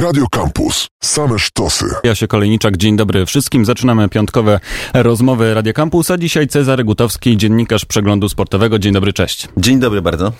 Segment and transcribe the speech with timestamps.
[0.00, 0.88] Radio Campus.
[1.00, 1.84] Same sztosy.
[2.04, 3.64] Ja się Kolejniczak, dzień dobry wszystkim.
[3.64, 4.60] Zaczynamy piątkowe
[4.94, 8.78] rozmowy Radio Campus, a dzisiaj Cezary Gutowski, dziennikarz przeglądu sportowego.
[8.78, 9.48] Dzień dobry, cześć.
[9.56, 10.32] Dzień dobry bardzo.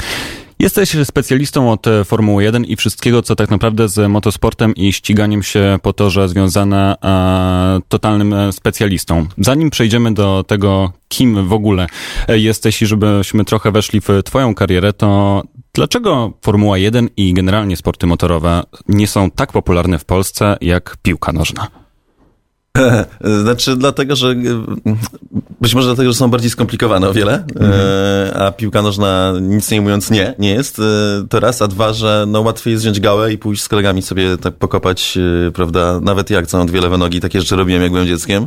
[0.58, 5.79] Jesteś specjalistą od Formuły 1 i wszystkiego, co tak naprawdę z motosportem i ściganiem się
[5.83, 9.27] po torze związane, a, totalnym specjalistą.
[9.38, 11.87] Zanim przejdziemy do tego, kim w ogóle
[12.29, 15.42] jesteś i żebyśmy trochę weszli w twoją karierę, to
[15.74, 21.32] dlaczego Formuła 1 i generalnie sporty motorowe nie są tak popularne w Polsce jak piłka
[21.32, 21.66] nożna?
[23.42, 24.34] Znaczy dlatego, że
[25.60, 28.42] być może dlatego, że są bardziej skomplikowane o wiele, mhm.
[28.42, 30.78] a piłka nożna nic nie mówiąc nie, nie jest.
[30.78, 30.82] E,
[31.28, 34.37] to raz, a dwa, że no łatwiej jest wziąć gałę i pójść z kolegami sobie
[34.37, 35.18] tak pokopać,
[35.48, 38.46] e, prawda, nawet jak są dwie lewe nogi, takie rzeczy robiłem jak byłem dzieckiem,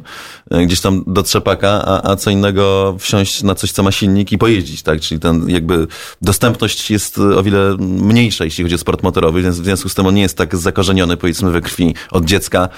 [0.66, 4.38] gdzieś tam do trzepaka, a, a co innego wsiąść na coś, co ma silnik i
[4.38, 5.88] pojeździć, tak, czyli ten jakby
[6.22, 10.06] dostępność jest o wiele mniejsza, jeśli chodzi o sport motorowy, więc w związku z tym
[10.06, 12.70] on nie jest tak zakorzeniony, powiedzmy, we krwi od dziecka,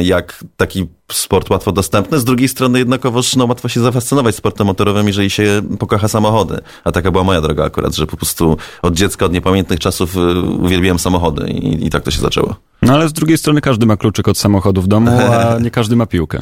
[0.00, 2.18] jak taki sport łatwo dostępny.
[2.18, 6.60] Z drugiej strony jednakowoż no, łatwo się zafascynować sportem motorowym, jeżeli się pokocha samochody.
[6.84, 10.40] A taka była moja droga akurat, że po prostu od dziecka, od niepamiętnych czasów y,
[10.40, 12.56] uwielbiałem samochody i, i tak to się zaczęło.
[12.82, 15.96] No ale z drugiej strony każdy ma kluczyk od samochodu w domu, a nie każdy
[15.96, 16.38] ma piłkę.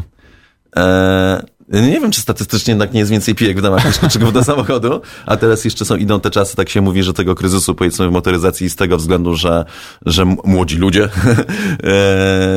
[0.76, 4.44] Eee, nie wiem, czy statystycznie jednak nie jest więcej pijek w domach niż kluczyków do
[4.44, 8.08] samochodu, a teraz jeszcze są, idą te czasy, tak się mówi, że tego kryzysu powiedzmy
[8.08, 9.64] w motoryzacji z tego względu, że,
[10.06, 11.08] że młodzi ludzie e,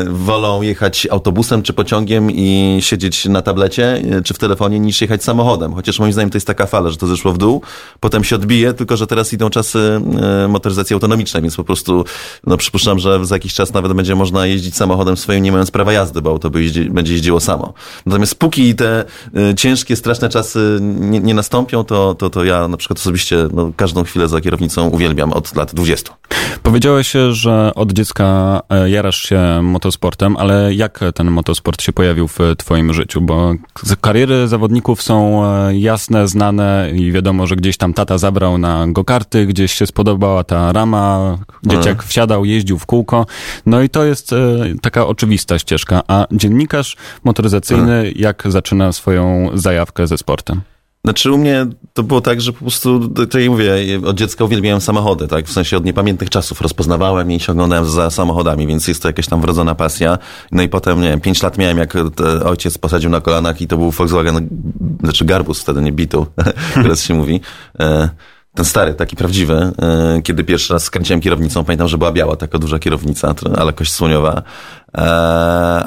[0.10, 5.24] wolą jechać autobusem czy pociągiem i siedzieć na tablecie e, czy w telefonie niż jechać
[5.24, 5.74] samochodem.
[5.74, 7.62] Chociaż moim zdaniem to jest taka fala, że to zeszło w dół,
[8.00, 10.02] potem się odbije, tylko że teraz idą czasy
[10.44, 12.06] e, motoryzacji autonomicznej, więc po prostu
[12.48, 15.94] no, przypuszczam, że za jakiś czas nawet będzie można jeździć samochodem swoim nie mając prawa
[15.94, 16.50] jazdy, bo auto
[16.90, 17.74] będzie jeździło samo.
[18.06, 18.98] Natomiast póki te
[19.52, 23.72] Y, ciężkie, straszne czasy nie, nie nastąpią, to, to, to ja na przykład osobiście no,
[23.75, 26.14] każdą chwilę za kierownicą uwielbiam od lat 20.
[26.64, 32.39] Powiedziałeś, że od dziecka e, jarasz się motosportem, ale jak ten motosport się pojawił w
[32.58, 33.22] twoim życiu?
[33.22, 33.53] Bo
[34.02, 39.45] kariery zawodników są e, jasne, znane i wiadomo, że gdzieś tam tata zabrał na go-karty,
[39.45, 42.07] gdzieś się spodobała ta rama, dzieciak hmm.
[42.07, 43.25] wsiadał, jeździł w kółko.
[43.66, 44.38] No i to jest e,
[44.81, 46.01] taka oczywista ścieżka.
[46.07, 48.13] A dziennikarz motoryzacyjny, hmm.
[48.16, 50.61] jak zaczyna swoją zajawkę ze sportem?
[51.03, 53.73] Znaczy u mnie to było tak, że po prostu, to ja mówię,
[54.05, 55.45] od dziecka uwielbiałem samochody, tak?
[55.45, 59.27] W sensie od niepamiętnych czasów rozpoznawałem i się oglądałem za samochodami, więc jest to jakaś
[59.27, 60.17] tam wrodzona pasja.
[60.51, 61.94] No i potem, nie wiem, pięć lat miałem, jak
[62.45, 64.50] ojciec posadził na kolanach i to był Volkswagen,
[65.03, 66.25] znaczy Garbus wtedy, nie Beetle,
[66.83, 67.41] teraz się mówi.
[67.79, 68.09] E,
[68.56, 72.59] ten stary, taki prawdziwy, e, kiedy pierwszy raz skręciłem kierownicą, pamiętam, że była biała, taka
[72.59, 74.44] duża kierownica, ale kość słoniowa.
[74.97, 75.01] E,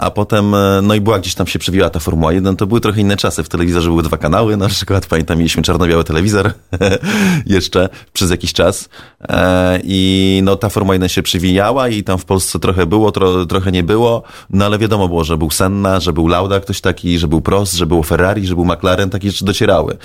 [0.00, 2.80] a potem, e, no i była gdzieś tam się przewijała ta Formuła 1, to były
[2.80, 3.42] trochę inne czasy.
[3.42, 6.52] W telewizorze były dwa kanały, na przykład pamiętam, mieliśmy czarno-biały telewizor
[7.46, 8.88] jeszcze przez jakiś czas.
[9.28, 13.46] E, I no ta Formuła 1 się przewijała i tam w Polsce trochę było, tro,
[13.46, 17.18] trochę nie było, no ale wiadomo było, że był Senna, że był Lauda ktoś taki,
[17.18, 19.96] że był Prost, że było Ferrari, że był McLaren, takie rzeczy docierały.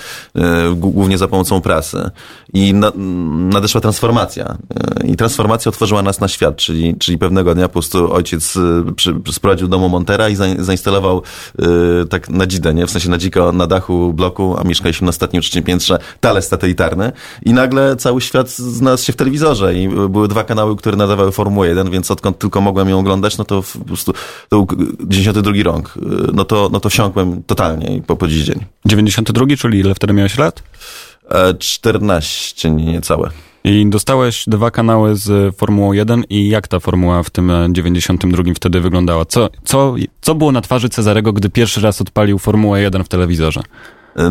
[0.76, 2.10] Głównie za pomocą prasy.
[2.54, 2.92] I na,
[3.36, 4.58] nadeszła transformacja.
[5.04, 8.58] I transformacja otworzyła nas na świat, czyli, czyli pewnego dnia po prostu ojciec
[8.96, 11.22] przy, sprowadził do Montera i za, zainstalował
[11.60, 12.88] y, tak na dzidę, nie?
[12.88, 17.12] W sensie na dziko na dachu bloku, a mieszkaliśmy na ostatnim trzecim piętrze, talerz satelitarny
[17.46, 21.68] i nagle cały świat znalazł się w telewizorze i były dwa kanały, które nadawały Formułę
[21.68, 24.14] 1, więc odkąd tylko mogłem ją oglądać, no to po prostu
[24.50, 24.68] to był
[25.00, 25.98] 92 rok.
[25.98, 26.00] Y,
[26.34, 28.66] no to, no to wsiąkłem totalnie po, po dziś dzień.
[28.86, 30.64] 92, czyli ile wtedy miałeś lat?
[31.60, 33.30] 14, niecałe.
[33.64, 38.82] I dostałeś dwa kanały z Formułą 1 i jak ta formuła w tym 92 wtedy
[38.82, 39.26] wyglądała?
[39.26, 43.62] Co, co, co było na twarzy Cezarego, gdy pierwszy raz odpalił Formułę 1 w telewizorze?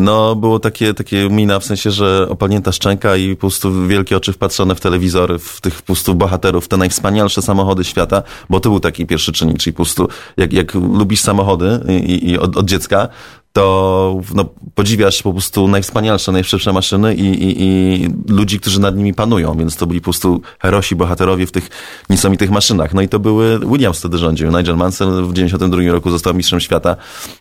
[0.01, 4.33] No, było takie, takie mina, w sensie, że opadnięta szczęka i po prostu wielkie oczy
[4.33, 9.05] wpatrzone w telewizor, w tych po bohaterów, te najwspanialsze samochody świata, bo to był taki
[9.05, 10.07] pierwszy czynnik, czyli po prostu
[10.37, 13.07] jak, jak lubisz samochody i, i od, od dziecka,
[13.57, 14.45] to no,
[14.75, 19.75] podziwiasz po prostu najwspanialsze, najszybsze maszyny i, i, i ludzi, którzy nad nimi panują, więc
[19.75, 21.69] to byli po prostu herosi, bohaterowie w tych
[22.09, 22.93] niesamowitych maszynach.
[22.93, 26.95] No i to były, Williams wtedy rządził, Nigel Mansell w 92 roku został mistrzem świata,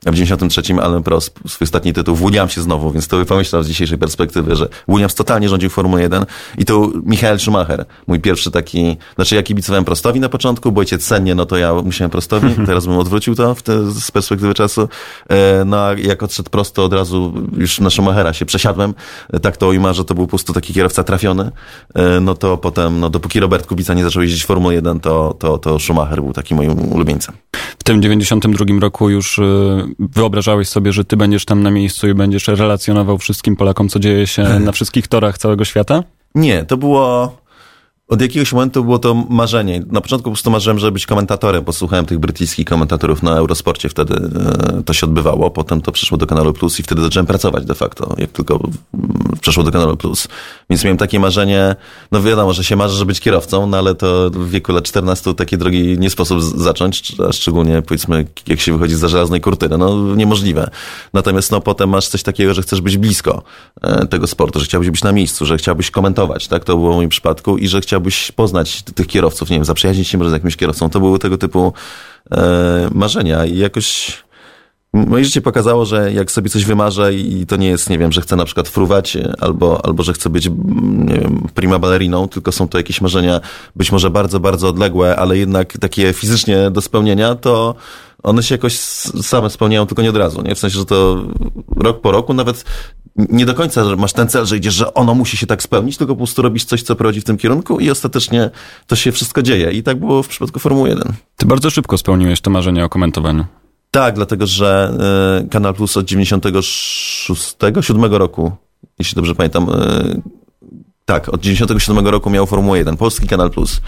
[0.07, 3.63] a w 93 Alain Prost swój ostatni tytuł w Williamsie znowu, więc to by pomyślał
[3.63, 6.25] z dzisiejszej perspektywy, że Williams totalnie rządził Formułę 1
[6.59, 11.07] i to Michael Schumacher, mój pierwszy taki, znaczy ja kibicowałem Prostowi na początku, bo ojciec
[11.07, 14.89] cennie, no to ja musiałem Prostowi, teraz bym odwrócił to te, z perspektywy czasu,
[15.29, 18.95] e, no a jak odszedł prosto, od razu już na Schumachera się przesiadłem.
[19.43, 21.51] Tak to ujma, że to był po prostu taki kierowca trafiony.
[21.95, 25.59] E, no to potem, no dopóki Robert Kubica nie zaczął jeździć Formułę 1, to, to,
[25.59, 27.35] to Schumacher był takim moim ulubieńcem.
[27.79, 29.43] W tym 92 roku już e,
[29.99, 34.27] wyobrażałeś sobie, że ty będziesz tam na miejscu i będziesz relacjonował wszystkim Polakom, co dzieje
[34.27, 36.03] się na wszystkich torach całego świata?
[36.35, 37.37] Nie, to było
[38.09, 39.83] Od jakiegoś momentu było to marzenie.
[39.91, 41.65] Na początku po prostu marzyłem, żeby być komentatorem.
[41.65, 45.51] Posłuchałem tych brytyjskich komentatorów na Eurosporcie, wtedy e, to się odbywało.
[45.51, 49.13] Potem to przeszło do Kanalu Plus i wtedy zacząłem pracować de facto, jak tylko mm,
[49.41, 50.29] przeszło do Kanalu Plus.
[50.71, 51.77] Więc miałem takie marzenie,
[52.13, 55.35] no wiadomo, że się marzy, żeby być kierowcą, no ale to w wieku lat 14
[55.35, 60.15] takie drogi nie sposób zacząć, a szczególnie powiedzmy, jak się wychodzi za żelaznej kurtyny, no
[60.17, 60.71] niemożliwe.
[61.13, 63.43] Natomiast no potem masz coś takiego, że chcesz być blisko
[63.83, 66.65] e, tego sportu, że chciałbyś być na miejscu, że chciałbyś komentować, tak?
[66.65, 67.96] To było w moim przypadku i że chciałbyś
[68.37, 70.91] poznać t- tych kierowców, nie wiem, zaprzyjaźnić się może z jakimś kierowcą.
[70.91, 71.73] To były tego typu
[72.31, 74.19] e, marzenia i jakoś
[74.93, 78.21] moje życie pokazało, że jak sobie coś wymarzę i to nie jest, nie wiem, że
[78.21, 80.51] chcę na przykład fruwać e, albo, albo że chcę być,
[80.85, 83.41] nie wiem, prima balleriną, tylko są to jakieś marzenia
[83.77, 87.75] być może bardzo, bardzo odległe, ale jednak takie fizycznie do spełnienia, to
[88.23, 88.79] one się jakoś
[89.23, 90.55] same spełniają, tylko nie od razu, nie?
[90.55, 91.25] W sensie, że to
[91.77, 92.65] rok po roku nawet
[93.17, 95.97] nie do końca że masz ten cel, że idziesz, że ono musi się tak spełnić,
[95.97, 98.51] tylko po prostu robisz coś, co prowadzi w tym kierunku i ostatecznie
[98.87, 99.73] to się wszystko dzieje.
[99.73, 101.13] I tak było w przypadku Formuły 1.
[101.37, 103.45] Ty bardzo szybko spełniłeś to marzenie o komentowaniu.
[103.91, 104.93] Tak, dlatego że
[105.45, 108.53] y, Kanal Plus od 96, 7 roku,
[108.99, 110.23] jeśli dobrze pamiętam, y,
[111.05, 113.81] tak, od 97 roku miał Formułę 1, polski Kanal Plus,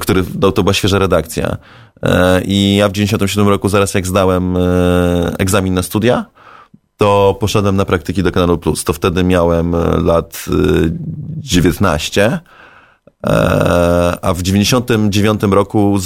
[0.00, 1.56] który dał to była świeża redakcja.
[1.56, 2.08] Y,
[2.44, 4.60] I ja w 97 roku, zaraz jak zdałem y,
[5.38, 6.24] egzamin na studia,
[6.96, 8.84] to poszedłem na praktyki do Kanalu Plus.
[8.84, 10.92] To wtedy miałem lat y,
[11.36, 12.40] 19.
[13.26, 15.98] E, A w 99 roku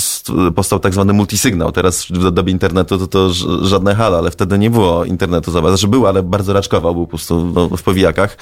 [0.55, 1.73] powstał tak zwany multisygnał.
[1.73, 3.33] Teraz w dobie internetu to, to
[3.63, 5.51] żadne hala, ale wtedy nie było internetu.
[5.53, 5.77] za bardzo.
[5.77, 8.37] Znaczy był, ale bardzo raczkował, był po prostu no, w powijakach.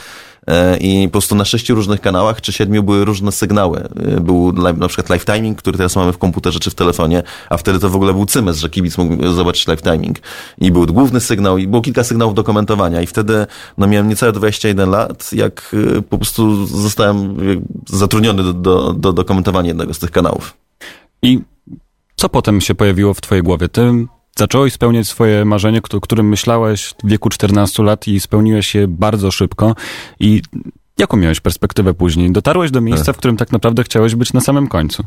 [0.46, 3.78] E, I po prostu na sześciu różnych kanałach, czy siedmiu były różne sygnały.
[3.80, 7.56] E, Był na przykład live timing, który teraz mamy w komputerze czy w telefonie, a
[7.56, 10.18] wtedy to w ogóle był cymes, że kibic mógł zobaczyć live timing.
[10.58, 13.02] I był główny sygnał, i było kilka sygnałów do komentowania.
[13.02, 13.46] I wtedy
[13.78, 17.36] no, miałem niecałe 21 lat, jak e, po prostu zostałem
[17.88, 20.56] zatrudniony do, do, do, do komentowania jednego z tych kanałów.
[21.22, 21.40] I
[22.16, 23.68] co potem się pojawiło w twojej głowie?
[23.68, 24.06] Ty
[24.40, 29.30] zacząłeś spełniać swoje marzenie, o którym myślałeś w wieku 14 lat i spełniłeś je bardzo
[29.30, 29.74] szybko.
[30.20, 30.42] I
[30.98, 32.32] jaką miałeś perspektywę później?
[32.32, 35.04] Dotarłeś do miejsca, w którym tak naprawdę chciałeś być na samym końcu.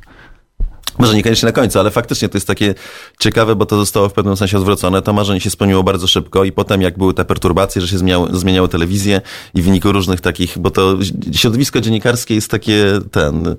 [0.99, 2.75] Może niekoniecznie na końcu, ale faktycznie to jest takie
[3.19, 5.01] ciekawe, bo to zostało w pewnym sensie odwrócone.
[5.01, 8.29] To marzenie się spełniło bardzo szybko i potem jak były te perturbacje, że się zmieniały,
[8.31, 9.21] zmieniały telewizje
[9.53, 10.97] i w wyniku różnych takich, bo to
[11.35, 13.55] środowisko dziennikarskie jest takie ten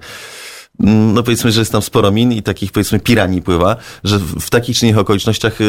[0.79, 4.77] no powiedzmy, że jest tam sporo min i takich powiedzmy piranii pływa, że w, takich
[4.77, 5.67] czy innych okolicznościach yy,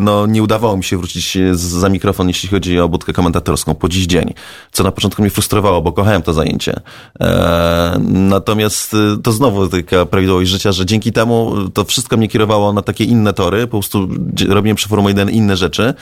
[0.00, 3.88] no nie udawało mi się wrócić z, za mikrofon, jeśli chodzi o budkę komentatorską po
[3.88, 4.34] dziś dzień,
[4.72, 6.80] co na początku mnie frustrowało, bo kochałem to zajęcie.
[7.20, 12.72] E, natomiast y, to znowu taka prawidłowość życia, że dzięki temu to wszystko mnie kierowało
[12.72, 14.08] na takie inne tory, po prostu
[14.48, 15.94] robiłem przy Formule 1 inne rzeczy,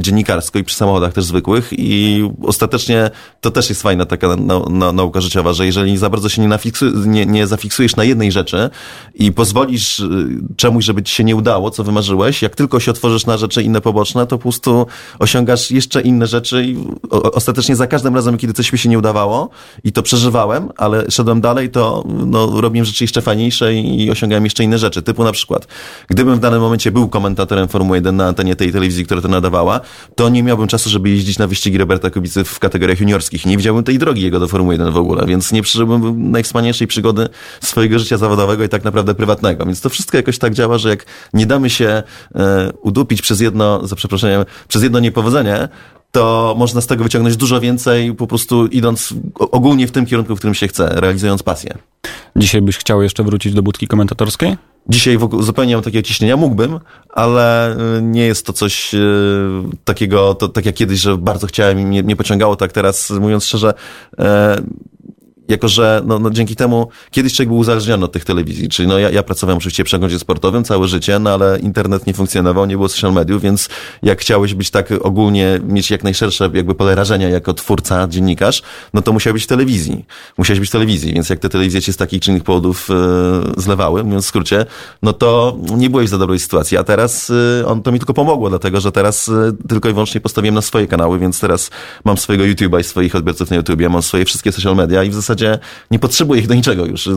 [0.00, 3.10] dziennikarsko i przy samochodach też zwykłych i ostatecznie
[3.40, 6.48] to też jest fajna taka na, na, nauka życiowa, że jeżeli za bardzo się nie,
[6.48, 8.70] nafiksu, nie, nie zafiksujesz na jednej rzeczy
[9.14, 13.26] i pozwolisz y, czemuś, żeby ci się nie udało, co wymarzyłeś, jak tylko się otworzysz
[13.26, 14.86] na rzeczy inne poboczne, to po prostu
[15.18, 16.76] osiągasz jeszcze inne rzeczy i
[17.10, 19.48] ostatecznie za każdym razem, kiedy coś mi się nie udawało
[19.84, 24.64] i to przeżywałem, ale szedłem dalej, to no, robiłem rzeczy jeszcze fajniejsze i osiągałem jeszcze
[24.64, 25.02] inne rzeczy.
[25.02, 25.66] Typu na przykład,
[26.08, 29.55] gdybym w danym momencie był komentatorem Formuły 1 na antenie tej telewizji, która to nadawała,
[30.14, 33.46] to nie miałbym czasu, żeby jeździć na wyścigi Roberta Kubicy w kategoriach juniorskich.
[33.46, 37.28] Nie widziałbym tej drogi jego do Formuły 1 w ogóle, więc nie przeżyłbym najwspanialszej przygody
[37.60, 39.66] swojego życia zawodowego i tak naprawdę prywatnego.
[39.66, 41.04] Więc to wszystko jakoś tak działa, że jak
[41.34, 42.02] nie damy się
[42.34, 45.68] e, udupić przez jedno, za przeproszeniem, przez jedno niepowodzenie,
[46.12, 50.38] to można z tego wyciągnąć dużo więcej, po prostu idąc ogólnie w tym kierunku, w
[50.38, 51.78] którym się chce, realizując pasję.
[52.36, 54.56] Dzisiaj byś chciał jeszcze wrócić do budki komentatorskiej?
[54.88, 58.98] Dzisiaj zupełnie nie mam takiego ciśnienia, mógłbym, ale y, nie jest to coś y,
[59.84, 63.44] takiego, to, tak jak kiedyś, że bardzo chciałem i mnie, mnie pociągało, tak teraz mówiąc
[63.44, 63.74] szczerze,
[64.18, 64.56] e,
[65.48, 68.98] jako że no, no, dzięki temu kiedyś człowiek był uzależniony od tych telewizji, czyli no
[68.98, 72.76] ja, ja pracowałem oczywiście w przeglądzie sportowym całe życie, no ale internet nie funkcjonował, nie
[72.76, 73.68] było social mediów, więc
[74.02, 78.62] jak chciałeś być tak ogólnie, mieć jak najszersze jakby pole rażenia jako twórca, dziennikarz,
[78.94, 80.04] no to musiałeś być w telewizji.
[80.38, 83.60] Musiałeś być w telewizji, więc jak te telewizje cię z takich czy innych powodów e,
[83.60, 84.66] zlewały, mówiąc w skrócie,
[85.02, 88.48] no to nie byłeś za dobrej sytuacji, a teraz e, on to mi tylko pomogło,
[88.48, 91.70] dlatego że teraz e, tylko i wyłącznie postawiłem na swoje kanały, więc teraz
[92.04, 95.14] mam swojego YouTube'a i swoich odbiorców na YouTubie, mam swoje wszystkie social media i w
[95.14, 95.35] zasadzie
[95.90, 97.08] nie potrzebuję ich do niczego już.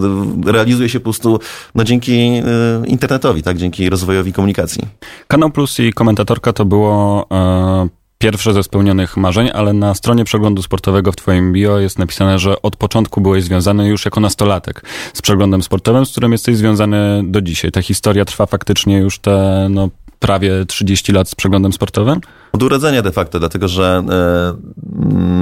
[0.46, 1.40] Realizuję się po prostu
[1.76, 2.42] no, dzięki e,
[2.88, 4.88] internetowi, tak, dzięki rozwojowi komunikacji.
[5.28, 10.62] Kanał Plus i komentatorka to było e, pierwsze ze spełnionych marzeń, ale na stronie przeglądu
[10.62, 14.82] sportowego w twoim bio jest napisane, że od początku byłeś związany już jako nastolatek
[15.14, 17.72] z przeglądem sportowym, z którym jesteś związany do dzisiaj.
[17.72, 22.22] Ta historia trwa faktycznie już te no, prawie 30 lat z przeglądem sportowym?
[22.52, 24.54] Od urodzenia de facto, dlatego że e,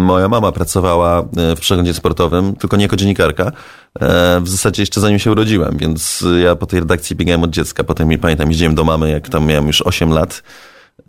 [0.02, 3.52] moja mama pracowała e, w przeglądzie sportowym, tylko nie jako dziennikarka.
[4.00, 7.84] E, w zasadzie jeszcze zanim się urodziłem, więc ja po tej redakcji biegałem od dziecka.
[7.84, 10.44] Potem, pamiętam, jeździłem do mamy, jak tam miałem już 8 lat.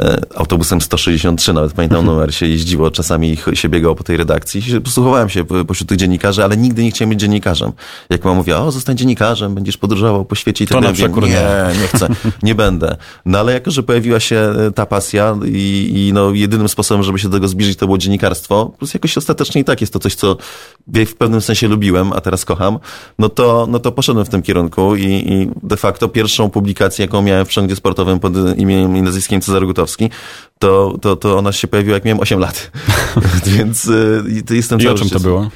[0.02, 4.62] E, autobusem 163, nawet pamiętam numer, się jeździło, czasami się biegało po tej redakcji.
[4.84, 7.72] Posłuchowałem się pośród tych dziennikarzy, ale nigdy nie chciałem być dziennikarzem.
[8.10, 11.86] Jak mama mówiła, o, zostań dziennikarzem, będziesz podróżował po świecie i na przykład nie, nie
[11.86, 12.08] chcę,
[12.42, 12.96] nie będę.
[13.26, 17.18] No ale jako, że pojawiła się e, ta pasja i, i no, jedynym sposobem, żeby
[17.18, 20.14] się do tego zbliżyć, to było dziennikarstwo, plus jakoś ostatecznie i tak jest to coś,
[20.14, 20.36] co
[20.86, 22.78] w pewnym sensie lubiłem, a teraz kocham,
[23.18, 27.22] no to, no to poszedłem w tym kierunku i, i de facto pierwszą publikację, jaką
[27.22, 29.87] miałem w przeglądzie sportowym pod imieniem i nazwiskiem Cezary Gutowski,
[30.58, 32.70] to, to, to ona się pojawiła, jak miałem 8 lat.
[33.56, 35.50] Więc y, jestem I o czym to było?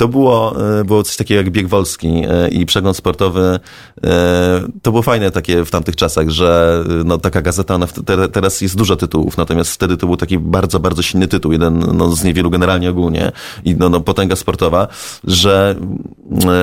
[0.00, 3.60] To było, e, było coś takiego jak bieg wolski e, i przegląd sportowy.
[4.04, 7.86] E, to było fajne takie w tamtych czasach, że no, taka gazeta, ona
[8.32, 12.16] teraz jest dużo tytułów, natomiast wtedy to był taki bardzo, bardzo silny tytuł, jeden no,
[12.16, 13.32] z niewielu generalnie ogólnie
[13.64, 14.88] i no, no, potęga sportowa,
[15.24, 15.76] że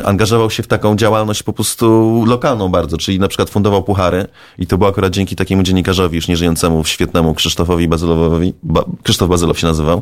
[0.03, 4.25] angażował się w taką działalność po prostu lokalną bardzo, czyli na przykład fundował puchary
[4.57, 9.59] i to było akurat dzięki takiemu dziennikarzowi już nieżyjącemu, świetnemu Krzysztofowi Bazylowowi, ba, Krzysztof Bazylow
[9.59, 10.01] się nazywał,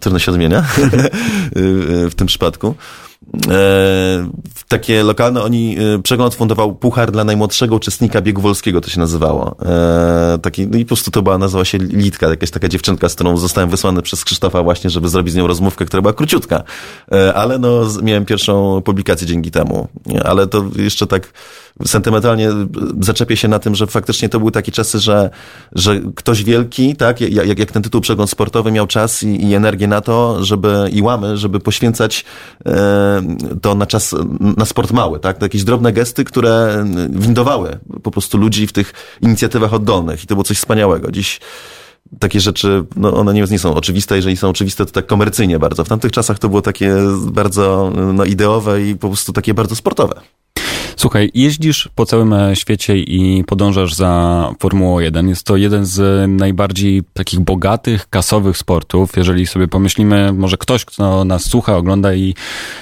[0.00, 0.64] trudno się odmienia
[2.10, 2.67] w tym przypadku.
[3.50, 4.30] E,
[4.68, 9.56] takie lokalne, oni, e, przegląd fundował puchar dla najmłodszego uczestnika biegu wolskiego, to się nazywało.
[9.66, 13.14] E, taki, no i po prostu to była, nazywała się Litka, jakaś taka dziewczynka, z
[13.14, 16.62] którą zostałem wysłany przez Krzysztofa właśnie, żeby zrobić z nią rozmówkę, która była króciutka.
[17.12, 19.88] E, ale no, miałem pierwszą publikację dzięki temu.
[20.24, 21.32] Ale to jeszcze tak
[21.86, 22.50] sentymentalnie
[23.00, 25.30] zaczepię się na tym, że faktycznie to były takie czasy, że,
[25.72, 29.88] że ktoś wielki, tak, jak, jak ten tytuł przegląd sportowy miał czas i, i energię
[29.88, 32.24] na to, żeby i łamy, żeby poświęcać
[32.66, 33.22] e,
[33.62, 34.14] to na czas,
[34.56, 38.92] na sport mały, tak, jakieś drobne gesty, które windowały po prostu ludzi w tych
[39.22, 41.10] inicjatywach oddolnych i to było coś wspaniałego.
[41.10, 41.40] Dziś
[42.18, 45.84] takie rzeczy, no one nie, nie są oczywiste, jeżeli są oczywiste, to tak komercyjnie bardzo.
[45.84, 46.94] W tamtych czasach to było takie
[47.32, 50.20] bardzo no, ideowe i po prostu takie bardzo sportowe.
[50.98, 55.28] Słuchaj, jeździsz po całym e, świecie i podążasz za Formułą 1.
[55.28, 59.16] Jest to jeden z najbardziej takich bogatych, kasowych sportów.
[59.16, 62.34] Jeżeli sobie pomyślimy, może ktoś, kto nas słucha, ogląda i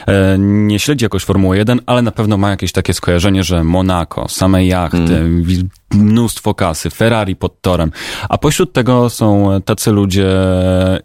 [0.06, 4.28] e, nie śledzi jakoś Formuły 1, ale na pewno ma jakieś takie skojarzenie, że Monaco,
[4.28, 5.44] same jachty, mm.
[5.94, 7.90] mnóstwo kasy, Ferrari pod torem.
[8.28, 10.28] A pośród tego są tacy ludzie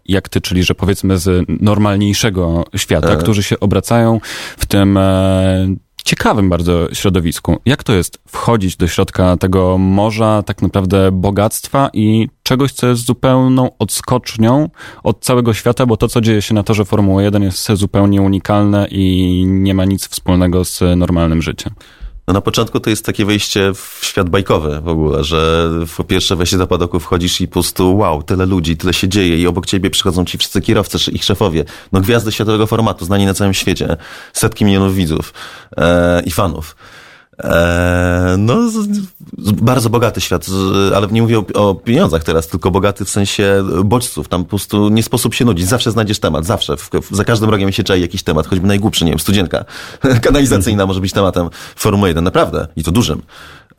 [0.05, 3.17] jak ty, czyli że powiedzmy z normalniejszego świata, e.
[3.17, 4.19] którzy się obracają
[4.57, 7.59] w tym e, ciekawym bardzo środowisku.
[7.65, 13.05] Jak to jest wchodzić do środka tego morza tak naprawdę bogactwa i czegoś, co jest
[13.05, 14.69] zupełną odskocznią
[15.03, 18.87] od całego świata, bo to, co dzieje się na torze Formuły 1 jest zupełnie unikalne
[18.91, 21.73] i nie ma nic wspólnego z normalnym życiem.
[22.31, 26.35] No na początku to jest takie wejście w świat bajkowy w ogóle, że po pierwsze
[26.35, 29.65] wejście do padoku wchodzisz i po prostu wow, tyle ludzi, tyle się dzieje i obok
[29.65, 31.65] ciebie przychodzą ci wszyscy kierowcy, ich szefowie.
[31.91, 33.97] No gwiazdy światowego formatu, znani na całym świecie.
[34.33, 35.33] Setki milionów widzów
[35.77, 36.75] e, i fanów.
[37.43, 38.57] E, no,
[39.37, 40.45] bardzo bogaty świat,
[40.95, 44.27] ale nie mówię o, pieniądzach teraz, tylko bogaty w sensie bodźców.
[44.27, 45.67] Tam po prostu nie sposób się nudzić.
[45.67, 46.75] Zawsze znajdziesz temat, zawsze.
[47.11, 49.65] Za każdym rogiem się czai jakiś temat, choćby najgłupszy, nie wiem, studzienka
[50.21, 52.67] kanalizacyjna może być tematem Formuły 1, naprawdę.
[52.75, 53.21] I to dużym.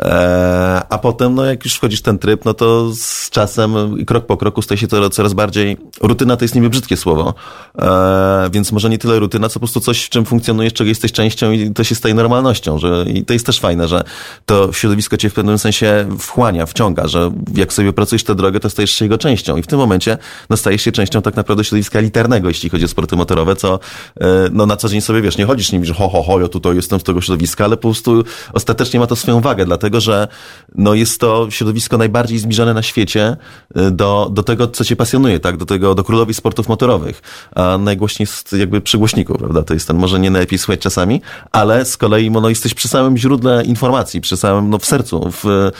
[0.01, 3.75] E, a potem, no jak już wchodzisz w ten tryb, no to z czasem,
[4.07, 7.35] krok po kroku staje się to coraz bardziej, rutyna to jest niby brzydkie słowo,
[7.79, 11.13] e, więc może nie tyle rutyna, co po prostu coś, w czym funkcjonujesz, czego jesteś
[11.13, 14.05] częścią i to się staje normalnością, że i to jest też fajne, że
[14.47, 18.71] to środowisko cię w pewnym sensie wchłania, wciąga, że jak sobie pracujesz tę drogę, to
[18.71, 20.19] stajesz się jego częścią i w tym momencie
[20.51, 23.81] no, stajesz się częścią tak naprawdę środowiska elitarnego, jeśli chodzi o sporty motorowe, co
[24.21, 26.49] e, no na co dzień sobie, wiesz, nie chodzisz, nie mówisz, ho, ho, ho, ja
[26.49, 30.01] tutaj jestem z tego środowiska, ale po prostu ostatecznie ma to swoją wagę, dlatego dlatego
[30.01, 30.29] że
[30.75, 33.37] no jest to środowisko najbardziej zbliżone na świecie
[33.77, 35.57] y, do, do tego, co cię pasjonuje, tak?
[35.57, 37.23] Do tego, do królowej sportów motorowych.
[37.55, 39.63] A najgłośniej jest jakby przy głośniku, prawda?
[39.63, 41.21] To jest ten, może nie najlepiej słuchać czasami,
[41.53, 45.47] ale z kolei no, jesteś przy samym źródle informacji, przy samym, no w sercu, w,
[45.47, 45.73] y,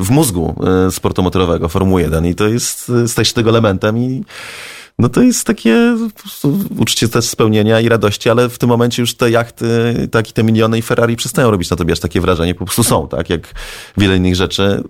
[0.00, 0.54] w mózgu
[0.88, 4.24] y, sportu motorowego, Formuły 1 i to jest, stajesz tego elementem i
[4.98, 5.96] no to jest takie
[6.78, 10.44] uczucie też spełnienia i radości, ale w tym momencie już te jachty, tak i te
[10.44, 13.54] miliony i Ferrari przestają robić na tobie aż takie wrażenie, po prostu są, tak, jak
[13.96, 14.82] wiele innych rzeczy.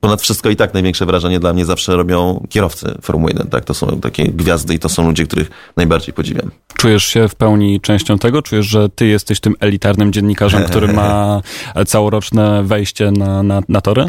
[0.00, 3.64] Ponad wszystko i tak największe wrażenie dla mnie zawsze robią kierowcy Formuły 1, tak?
[3.64, 6.50] To są takie gwiazdy i to są ludzie, których najbardziej podziwiam.
[6.76, 8.42] Czujesz się w pełni częścią tego?
[8.42, 11.40] Czujesz, że ty jesteś tym elitarnym dziennikarzem, który ma
[11.86, 14.06] całoroczne wejście na, na, na tory?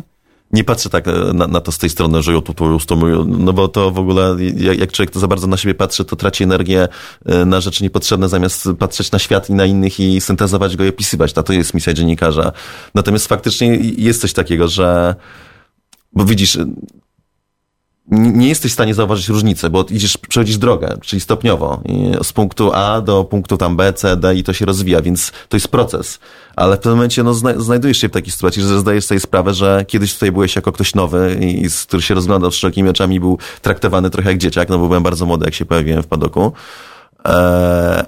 [0.54, 2.96] Nie patrzę tak e, na, na, to z tej strony, że ja to jest to
[3.26, 6.16] no bo to w ogóle, jak, jak człowiek to za bardzo na siebie patrzy, to
[6.16, 6.88] traci energię
[7.26, 10.90] e, na rzeczy niepotrzebne, zamiast patrzeć na świat i na innych i syntezować go i
[10.90, 11.34] opisywać.
[11.34, 12.52] To jest misja dziennikarza.
[12.96, 15.16] Natomiast faktycznie jest coś takiego, że
[16.14, 16.58] bo widzisz,
[18.12, 21.82] nie jesteś w stanie zauważyć różnicy, bo idziesz, przechodzisz drogę, czyli stopniowo,
[22.24, 25.58] z punktu A do punktu tam B, C, D i to się rozwija, więc to
[25.58, 26.20] jest proces.
[26.56, 29.54] Ale w pewnym momencie no, zna, znajdujesz się w takiej sytuacji, że zdajesz sobie sprawę,
[29.54, 33.38] że kiedyś tutaj byłeś jako ktoś nowy, i, który się rozglądał z szerokimi oczami, był
[33.62, 36.52] traktowany trochę jak dzieciak, no bo byłem bardzo młody, jak się pojawiłem w padoku.
[37.26, 38.04] Eee,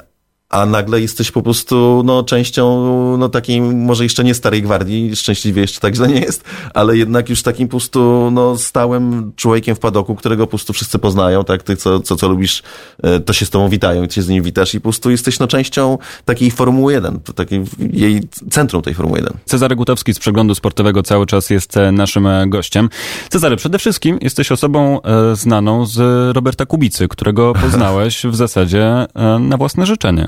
[0.55, 2.85] a nagle jesteś po prostu no, częścią
[3.17, 6.43] no, takiej może jeszcze nie starej gwardii, szczęśliwie jeszcze tak źle nie jest,
[6.73, 10.99] ale jednak już takim po prostu no, stałym człowiekiem w padoku, którego po prostu wszyscy
[10.99, 12.63] poznają, tak, ty co, co, co lubisz,
[13.03, 15.11] e, to się z tobą witają i ty się z nim witasz i po prostu
[15.11, 18.21] jesteś no, częścią takiej Formuły 1, takiej jej
[18.51, 19.37] centrum tej Formuły 1.
[19.45, 22.89] Cezary Gutowski z Przeglądu Sportowego cały czas jest e, naszym e, gościem.
[23.29, 24.99] Cezary, przede wszystkim jesteś osobą
[25.33, 25.97] znaną z
[26.35, 29.05] Roberta Kubicy, którego poznałeś w zasadzie
[29.39, 30.27] na własne życzenie.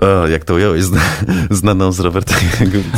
[0.00, 0.84] O, jak to ująłeś,
[1.50, 2.34] znaną z Roberta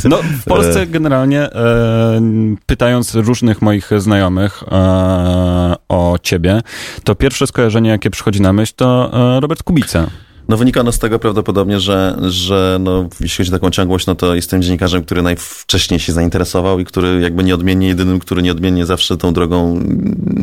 [0.04, 2.20] No, w Polsce generalnie e,
[2.66, 6.62] pytając różnych moich znajomych e, o ciebie,
[7.04, 10.06] to pierwsze skojarzenie, jakie przychodzi na myśl, to e, Robert Kubica.
[10.48, 14.14] No wynika ono z tego prawdopodobnie, że, że no, jeśli chodzi o taką ciągłość, no
[14.14, 19.16] to jestem dziennikarzem, który najwcześniej się zainteresował i który jakby nieodmiennie, jedynym, który nieodmiennie zawsze
[19.16, 19.80] tą drogą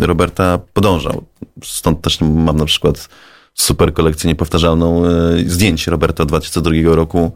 [0.01, 1.24] Roberta podążał.
[1.63, 3.09] Stąd też mam na przykład
[3.55, 5.09] super kolekcję niepowtarzalną e,
[5.47, 7.31] zdjęć Roberta 2002 roku,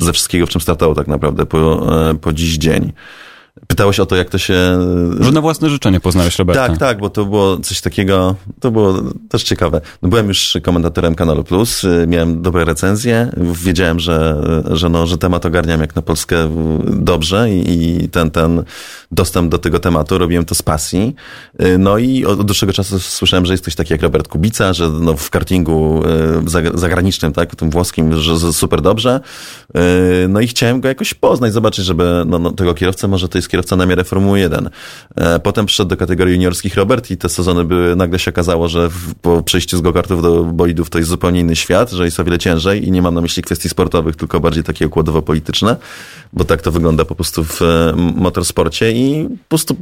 [0.00, 2.92] ze wszystkiego, w czym startował tak naprawdę po, e, po dziś dzień.
[3.66, 4.54] Pytałeś o to, jak to się...
[5.20, 6.68] Że na własne życzenie poznałeś Roberta.
[6.68, 8.94] Tak, tak, bo to było coś takiego, to było
[9.28, 9.80] też ciekawe.
[10.02, 15.18] No byłem już komentatorem Kanalu Plus, y, miałem dobre recenzje, wiedziałem, że, że, no, że
[15.18, 16.50] temat ogarniam jak na Polskę
[16.86, 18.62] dobrze i, i ten, ten
[19.12, 21.14] dostęp do tego tematu robiłem to z pasji.
[21.62, 24.88] Y, no i od dłuższego czasu słyszałem, że jest ktoś taki jak Robert Kubica, że
[24.88, 26.02] no w kartingu
[26.46, 29.20] y, zagranicznym, tak, tym włoskim, że super dobrze.
[30.28, 33.46] No i chciałem go jakoś poznać, zobaczyć, żeby no, no tego kierowcę może to jest
[33.46, 34.70] jest kierowca na miarę Formuły 1.
[35.16, 38.88] E, potem przyszedł do kategorii juniorskich Robert i te sezony były, nagle się okazało, że
[39.22, 42.38] po przejściu z go-kartów do bolidów to jest zupełnie inny świat, że jest o wiele
[42.38, 45.76] ciężej i nie mam na myśli kwestii sportowych, tylko bardziej takie układowo-polityczne,
[46.32, 49.76] bo tak to wygląda po prostu w e, motorsporcie i po prostu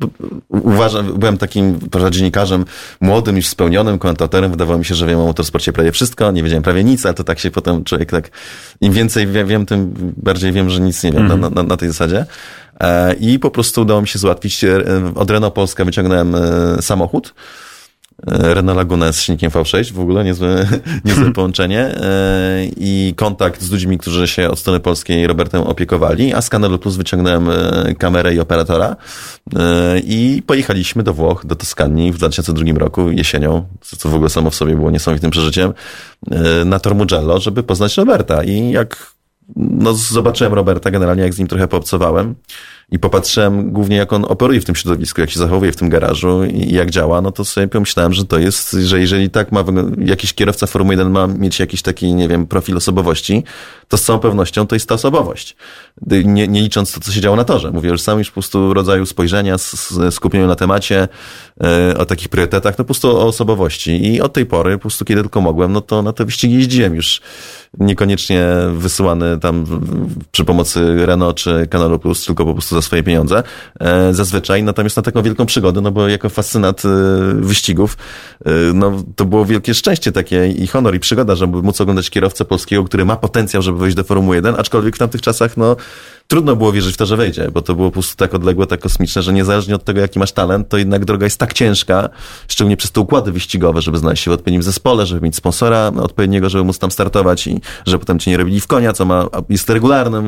[0.48, 1.78] uważam, byłem takim
[2.10, 2.64] dziennikarzem
[3.00, 6.62] młodym, już spełnionym komentatorem, wydawało mi się, że wiem o motorsporcie prawie wszystko, nie wiedziałem
[6.62, 8.30] prawie nic, ale to tak się potem człowiek tak,
[8.80, 11.40] im więcej wiem, tym bardziej wiem, że nic nie wiem mm.
[11.40, 12.26] na, na, na tej zasadzie.
[12.80, 14.82] E, I po prostu udało mi się załatwić, e,
[15.14, 17.34] od Renault Polska wyciągnąłem e, samochód,
[18.26, 20.66] Renault Laguna z silnikiem V6, w ogóle niezłe,
[21.04, 21.94] niezłe połączenie.
[22.76, 26.96] I kontakt z ludźmi, którzy się od strony polskiej Robertem opiekowali, a z Kanalu Plus
[26.96, 27.48] wyciągnąłem
[27.98, 28.96] kamerę i operatora.
[30.04, 34.54] I pojechaliśmy do Włoch, do Toskanii w 2002 roku, jesienią, co w ogóle samo w
[34.54, 35.72] sobie było niesamowitym przeżyciem,
[36.64, 38.44] na Tor Mugello, żeby poznać Roberta.
[38.44, 39.13] I jak
[39.56, 42.34] no, zobaczyłem Roberta generalnie, jak z nim trochę poobcowałem
[42.94, 46.44] i popatrzyłem głównie, jak on operuje w tym środowisku, jak się zachowuje w tym garażu
[46.44, 49.64] i jak działa, no to sobie pomyślałem, że to jest, że jeżeli tak ma
[49.98, 53.44] jakiś kierowca Formuły 1 ma mieć jakiś taki, nie wiem, profil osobowości,
[53.88, 55.56] to z całą pewnością to jest ta osobowość.
[56.06, 57.70] Nie, nie licząc to, co się działo na torze.
[57.70, 59.56] Mówię już sam już po prostu rodzaju spojrzenia,
[60.10, 61.08] skupieniu na temacie,
[61.64, 64.06] e, o takich priorytetach, no po prostu o osobowości.
[64.06, 66.94] I od tej pory, po prostu kiedy tylko mogłem, no to na te wyścigi jeździłem
[66.94, 67.20] już
[67.78, 69.64] niekoniecznie wysyłany tam
[70.32, 73.42] przy pomocy Renault czy Kanalu Plus, tylko po prostu swoje pieniądze.
[73.80, 76.88] E, zazwyczaj, natomiast na taką wielką przygodę, no bo jako fascynat e,
[77.34, 77.96] wyścigów,
[78.44, 82.44] e, no to było wielkie szczęście takie i honor i przygoda, żeby móc oglądać kierowcę
[82.44, 85.76] polskiego, który ma potencjał, żeby wejść do Formuły 1, aczkolwiek w tamtych czasach, no
[86.26, 88.80] trudno było wierzyć w to, że wejdzie, bo to było po prostu tak odległe, tak
[88.80, 92.08] kosmiczne, że niezależnie od tego, jaki masz talent, to jednak droga jest tak ciężka,
[92.48, 96.48] szczególnie przez te układy wyścigowe, żeby znaleźć się w odpowiednim zespole, żeby mieć sponsora odpowiedniego,
[96.48, 99.70] żeby móc tam startować i żeby potem cię nie robili w konia, co ma, jest
[99.70, 100.24] regularnym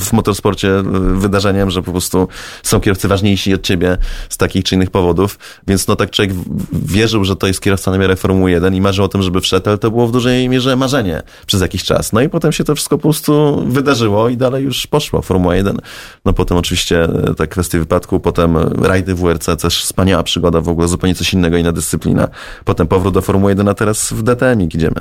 [0.00, 0.82] w motorsporcie
[1.14, 2.28] wydarzeniem, że po prostu
[2.62, 6.34] są kierowcy ważniejsi od ciebie z takich czy innych powodów, więc no tak człowiek
[6.72, 9.68] wierzył, że to jest kierowca na miarę Formuły 1 i marzył o tym, żeby wszedł,
[9.68, 12.12] ale to było w dużej mierze marzenie przez jakiś czas.
[12.12, 15.15] No i potem się to wszystko po prostu wydarzyło i dalej już poszło.
[15.22, 15.78] Formuła 1.
[16.24, 20.88] No potem oczywiście e, te kwestie wypadku, potem rajdy WRC, też wspaniała przygoda, w ogóle
[20.88, 22.28] zupełnie coś innego, inna dyscyplina.
[22.64, 25.00] Potem powrót do Formuły 1, a teraz w DTM idziemy.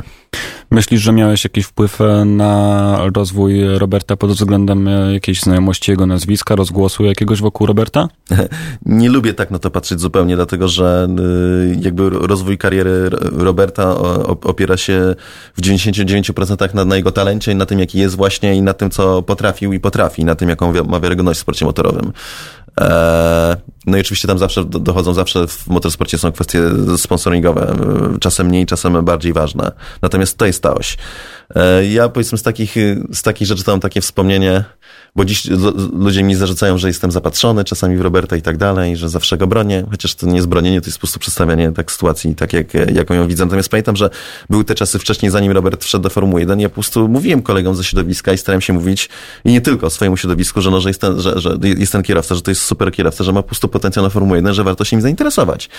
[0.71, 6.05] Myślisz, że miałeś jakiś wpływ e, na rozwój Roberta pod względem e, jakiejś znajomości jego
[6.05, 8.07] nazwiska, rozgłosu jakiegoś wokół Roberta?
[8.85, 11.07] Nie lubię tak na to patrzeć zupełnie, dlatego że
[11.81, 13.97] jakby rozwój kariery Roberta
[14.27, 15.15] opiera się
[15.57, 18.89] w 99% na, na jego talencie i na tym, jaki jest właśnie i na tym,
[18.89, 22.13] co potrafił i potrafi na tym, jaką ma wiarygodność w sporcie motorowym.
[22.81, 26.61] E, no i oczywiście tam zawsze dochodzą, zawsze w motorsporcie są kwestie
[26.97, 29.71] sponsoringowe, e, czasem mniej, czasem bardziej ważne.
[30.01, 30.97] Natomiast to jest ta oś.
[31.89, 32.75] Ja powiedzmy z takich,
[33.13, 34.63] z takich rzeczy to mam takie wspomnienie,
[35.15, 35.47] bo dziś
[35.93, 39.47] ludzie mi zarzucają, że jestem zapatrzony czasami w Roberta i tak dalej, że zawsze go
[39.47, 42.73] bronię, chociaż to nie jest bronienie, to jest po prostu przedstawianie tak sytuacji, tak jak,
[42.73, 43.45] jaką ją widzę.
[43.45, 44.09] Natomiast pamiętam, że
[44.49, 47.75] były te czasy wcześniej, zanim Robert wszedł do Formuły 1, ja po prostu mówiłem kolegom
[47.75, 49.09] ze środowiska i starałem się mówić,
[49.45, 52.35] i nie tylko swojemu środowisku, że, no, że, jest ten, że, że jest ten kierowca,
[52.35, 54.85] że to jest super kierowca, że ma po prostu potencjał na Formułę 1, że warto
[54.85, 55.69] się nim zainteresować.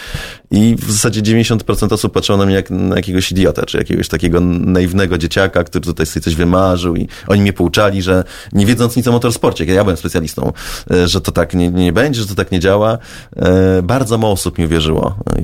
[0.50, 4.40] I w zasadzie 90% osób patrzyło na mnie jak na jakiegoś idiota, czy jakiegoś takiego
[4.40, 9.08] naiwnego dzieciaka, który tutaj sobie coś wymarzył i oni mnie pouczali, że nie wiedząc nic
[9.08, 10.52] o motorsporcie, ja byłem specjalistą,
[10.90, 12.98] e, że to tak nie, nie będzie, że to tak nie działa.
[13.36, 15.16] E, bardzo mało osób mi uwierzyło.
[15.36, 15.42] E,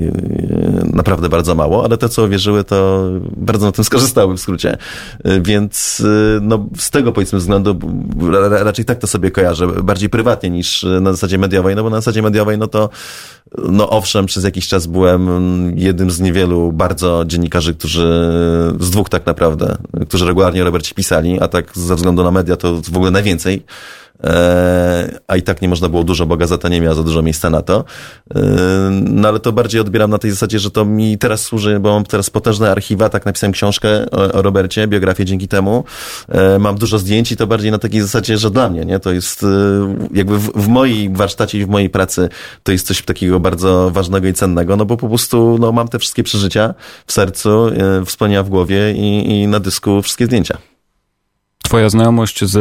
[0.92, 3.02] naprawdę bardzo mało, ale te, co uwierzyły, to
[3.36, 4.76] bardzo na tym skorzystały w skrócie.
[5.42, 6.02] Więc
[6.40, 7.78] no, z tego powiedzmy względu
[8.50, 12.22] raczej tak to sobie kojarzę, bardziej prywatnie niż na zasadzie mediowej, no bo na zasadzie
[12.22, 12.90] mediowej, no to
[13.58, 15.28] no owszem, przez jakiś czas byłem
[15.78, 18.30] jednym z niewielu bardzo dziennikarzy, którzy,
[18.80, 19.76] z dwóch tak naprawdę,
[20.08, 23.64] którzy regularnie o Robercie pisali, a tak ze względu na media to w ogóle najwięcej.
[24.24, 27.50] E, a i tak nie można było dużo, bo gazeta nie miała za dużo miejsca
[27.50, 27.84] na to.
[28.34, 28.40] E,
[28.90, 32.04] no ale to bardziej odbieram na tej zasadzie, że to mi teraz służy, bo mam
[32.04, 35.84] teraz potężne archiwa, tak napisałem książkę o, Robercie, biografię dzięki temu.
[36.28, 39.00] E, mam dużo zdjęć i to bardziej na takiej zasadzie, że dla mnie, nie?
[39.00, 39.46] To jest
[40.14, 42.28] jakby w, w mojej warsztacie i w mojej pracy
[42.62, 45.98] to jest coś takiego bardzo ważnego i cennego, no bo po prostu no, mam te
[45.98, 46.74] wszystkie przeżycia
[47.06, 47.66] w sercu,
[48.06, 50.71] wspomnienia w głowie i, i na dysku wszystkie zdjęcia.
[51.72, 52.56] Twoja znajomość z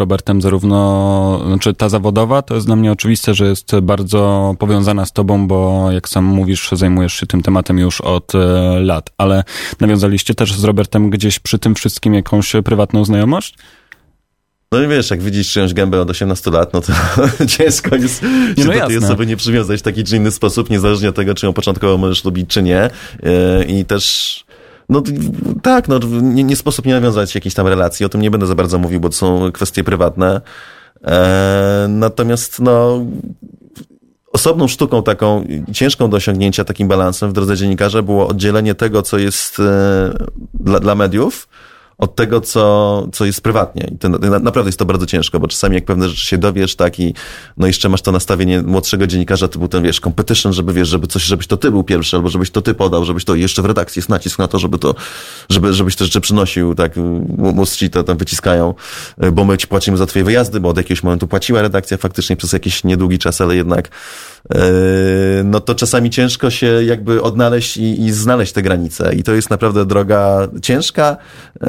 [0.00, 5.12] Robertem, zarówno, znaczy ta zawodowa, to jest dla mnie oczywiste, że jest bardzo powiązana z
[5.12, 8.38] tobą, bo jak sam mówisz, zajmujesz się tym tematem już od e,
[8.80, 9.44] lat, ale
[9.80, 13.54] nawiązaliście też z Robertem gdzieś przy tym wszystkim jakąś prywatną znajomość?
[14.72, 16.92] No i wiesz, jak widzisz czyjąś gębę od 18 lat, no to
[17.58, 18.22] ciężko jest
[18.56, 21.34] nie, no do tej osoby nie przywiązać w taki czy inny sposób, niezależnie od tego,
[21.34, 22.80] czy ją początkowo możesz lubić, czy nie.
[22.80, 22.90] E,
[23.68, 24.45] I też
[24.88, 25.02] no
[25.62, 28.54] tak, no nie, nie sposób nie nawiązać jakiejś tam relacji, o tym nie będę za
[28.54, 30.40] bardzo mówił, bo to są kwestie prywatne.
[31.04, 33.04] E, natomiast no
[34.32, 39.18] osobną sztuką taką ciężką do osiągnięcia takim balansem w drodze dziennikarza było oddzielenie tego, co
[39.18, 40.12] jest e,
[40.54, 41.48] dla, dla mediów,
[41.98, 43.90] od tego, co, co jest prywatnie.
[43.94, 47.00] I to, naprawdę jest to bardzo ciężko, bo czasami jak pewne rzeczy się dowiesz, tak,
[47.00, 47.14] i
[47.56, 51.22] no jeszcze masz to nastawienie młodszego dziennikarza, był ten, wiesz, competition, żeby, wiesz, żeby coś,
[51.22, 54.00] żebyś to ty był pierwszy, albo żebyś to ty podał, żebyś to jeszcze w redakcji
[54.00, 54.94] jest nacisk na to, żeby to,
[55.50, 56.92] żeby, żebyś te rzeczy przynosił, tak,
[57.76, 58.74] ci to tam wyciskają,
[59.32, 62.52] bo my ci płacimy za twoje wyjazdy, bo od jakiegoś momentu płaciła redakcja faktycznie przez
[62.52, 63.90] jakiś niedługi czas, ale jednak
[64.54, 69.14] Yy, no to czasami ciężko się jakby odnaleźć i, i znaleźć te granice.
[69.14, 71.16] I to jest naprawdę droga ciężka,
[71.60, 71.68] yy,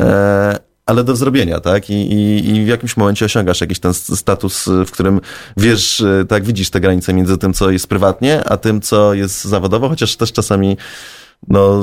[0.85, 1.89] ale do zrobienia, tak?
[1.89, 5.21] I, i, I w jakimś momencie osiągasz jakiś ten status, w którym
[5.57, 9.43] wiesz, yy, tak, widzisz te granice między tym, co jest prywatnie, a tym, co jest
[9.43, 10.77] zawodowo, chociaż też czasami
[11.47, 11.81] no,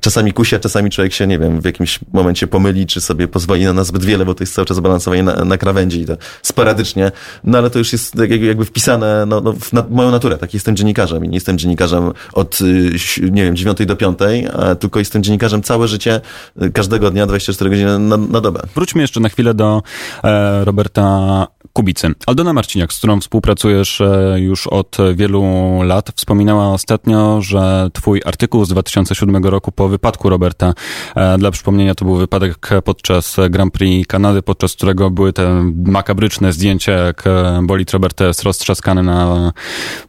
[0.00, 3.84] czasami kusia, czasami człowiek się, nie wiem, w jakimś momencie pomyli, czy sobie pozwoli na
[3.84, 7.12] zbyt wiele, bo to jest cały czas balansowanie na, na krawędzi i to sporadycznie,
[7.44, 10.76] no ale to już jest jakby wpisane no, no, w na, moją naturę, tak jestem
[10.76, 14.48] dziennikarzem i nie jestem dziennikarzem od, y, nie wiem, dziewiątej do piątej,
[14.80, 16.20] tylko jestem dziennikarzem całe życie,
[16.62, 18.60] y, każdego dnia, 24 godziny na, na dobę.
[18.74, 19.82] Wróćmy jeszcze na chwilę do
[20.24, 21.46] e, Roberta
[21.78, 22.14] Kubicy.
[22.26, 25.42] Aldona Marciniak, z którą współpracujesz e, już od wielu
[25.82, 30.74] lat, wspominała ostatnio, że twój artykuł z 2007 roku po wypadku Roberta,
[31.16, 36.52] e, dla przypomnienia to był wypadek podczas Grand Prix Kanady, podczas którego były te makabryczne
[36.52, 37.24] zdjęcia, jak
[37.62, 39.52] bolid Roberta jest roztrzaskany na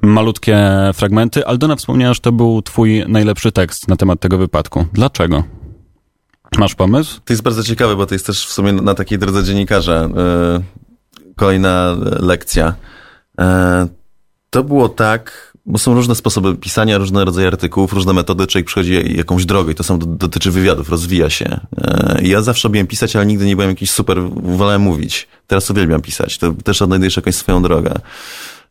[0.02, 0.58] malutkie
[0.94, 1.46] fragmenty.
[1.46, 4.86] Aldona wspomniała, że to był twój najlepszy tekst na temat tego wypadku.
[4.94, 5.44] Dlaczego?
[6.58, 7.20] Masz pomysł?
[7.26, 10.10] To jest bardzo ciekawe, bo to jest też w sumie na takiej drodze dziennikarza.
[11.40, 12.76] Kolejna lekcja.
[13.40, 13.88] E,
[14.50, 19.18] to było tak, bo są różne sposoby pisania, różne rodzaje artykułów, różne metody, człowiek przychodzi
[19.18, 21.60] jakąś drogę i to są, dotyczy wywiadów, rozwija się.
[21.82, 25.28] E, ja zawsze lubiłem pisać, ale nigdy nie byłem jakiś super, wolałem mówić.
[25.48, 27.94] Teraz uwielbiam pisać, to też odnajdujesz jakąś swoją drogę.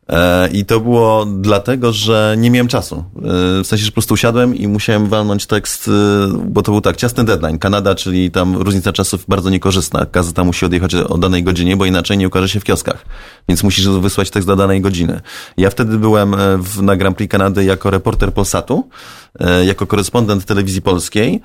[0.09, 2.95] E, I to było dlatego, że nie miałem czasu.
[2.95, 3.21] E,
[3.63, 5.91] w sensie, że po prostu usiadłem i musiałem walnąć tekst, e,
[6.45, 7.59] bo to był tak, ciasny deadline.
[7.59, 10.05] Kanada, czyli tam różnica czasów bardzo niekorzystna.
[10.13, 13.05] Gazeta musi odjechać o danej godzinie, bo inaczej nie ukaże się w kioskach.
[13.49, 15.21] Więc musisz wysłać tekst do danej godziny.
[15.57, 18.89] Ja wtedy byłem w, na Grand Prix Kanady jako reporter Polsatu,
[19.65, 21.41] jako korespondent telewizji polskiej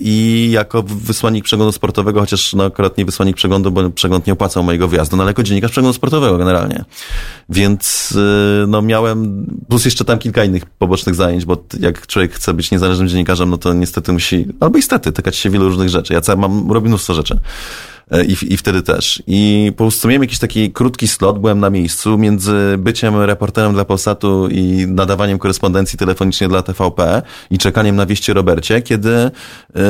[0.00, 4.62] i jako wysłannik przeglądu sportowego, chociaż no akurat nie wysłannik przeglądu, bo przegląd nie opłacał
[4.62, 6.84] mojego wjazdu, no ale jako dziennikarz przeglądu sportowego generalnie.
[7.54, 12.54] Więc y, no miałem, plus jeszcze tam kilka innych pobocznych zajęć, bo jak człowiek chce
[12.54, 16.14] być niezależnym dziennikarzem, no to niestety musi, albo niestety, tykać się wielu różnych rzeczy.
[16.14, 17.38] Ja mam, robię mnóstwo rzeczy.
[18.10, 19.22] E, I, I wtedy też.
[19.26, 23.84] I po prostu miałem jakiś taki krótki slot, byłem na miejscu między byciem reporterem dla
[23.84, 29.82] Polsatu i nadawaniem korespondencji telefonicznej dla TVP i czekaniem na wieści Robercie, kiedy yy,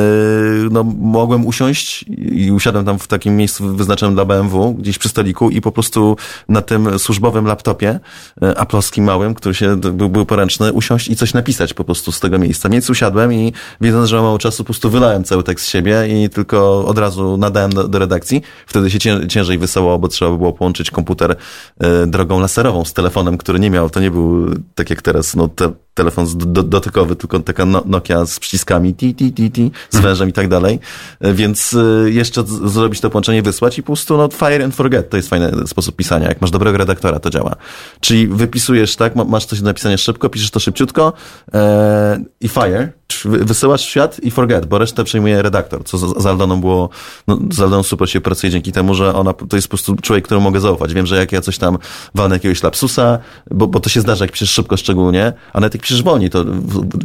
[0.71, 5.49] no, mogłem usiąść i usiadłem tam w takim miejscu wyznaczonym dla BMW, gdzieś przy stoliku
[5.49, 6.17] i po prostu
[6.49, 7.99] na tym służbowym laptopie
[8.41, 12.19] yy, aplowskim małym, który się był, był poręczny, usiąść i coś napisać po prostu z
[12.19, 12.69] tego miejsca.
[12.69, 16.07] Więc usiadłem i wiedząc, że mam mało czasu, po prostu wylałem cały tekst z siebie
[16.09, 18.41] i tylko od razu nadałem do, do redakcji.
[18.65, 21.35] Wtedy się ciężej wysyłało, bo trzeba było połączyć komputer
[21.79, 25.47] e, drogą laserową z telefonem, który nie miał, to nie był tak jak teraz, no
[25.47, 29.99] te, telefon do, dotykowy, tylko taka no, Nokia z przyciskami ti, ti, ti, ti, z
[29.99, 30.79] wężem i tak dalej.
[31.19, 35.09] E, więc e, jeszcze zrobić to połączenie, wysłać i po prostu no, fire and forget
[35.09, 36.27] to jest fajny sposób pisania.
[36.27, 37.55] Jak masz dobrego redaktora, to działa.
[37.99, 41.13] Czyli wypisujesz, tak, masz coś do napisania szybko, piszesz to szybciutko
[41.53, 42.91] e, i fire,
[43.25, 46.89] wysyłasz w świat i forget, bo resztę przejmuje redaktor, co z, z Aldoną było,
[47.27, 50.25] no, z Aldoną super się pracuje dzięki temu, że ona to jest po prostu człowiek,
[50.25, 50.93] któremu mogę zaufać.
[50.93, 51.77] Wiem, że jak ja coś tam
[52.15, 53.19] walnę jakiegoś lapsusa,
[53.51, 56.45] bo, bo to się zdarza, jak piszesz szybko szczególnie, a nawet jak piszesz wolniej, to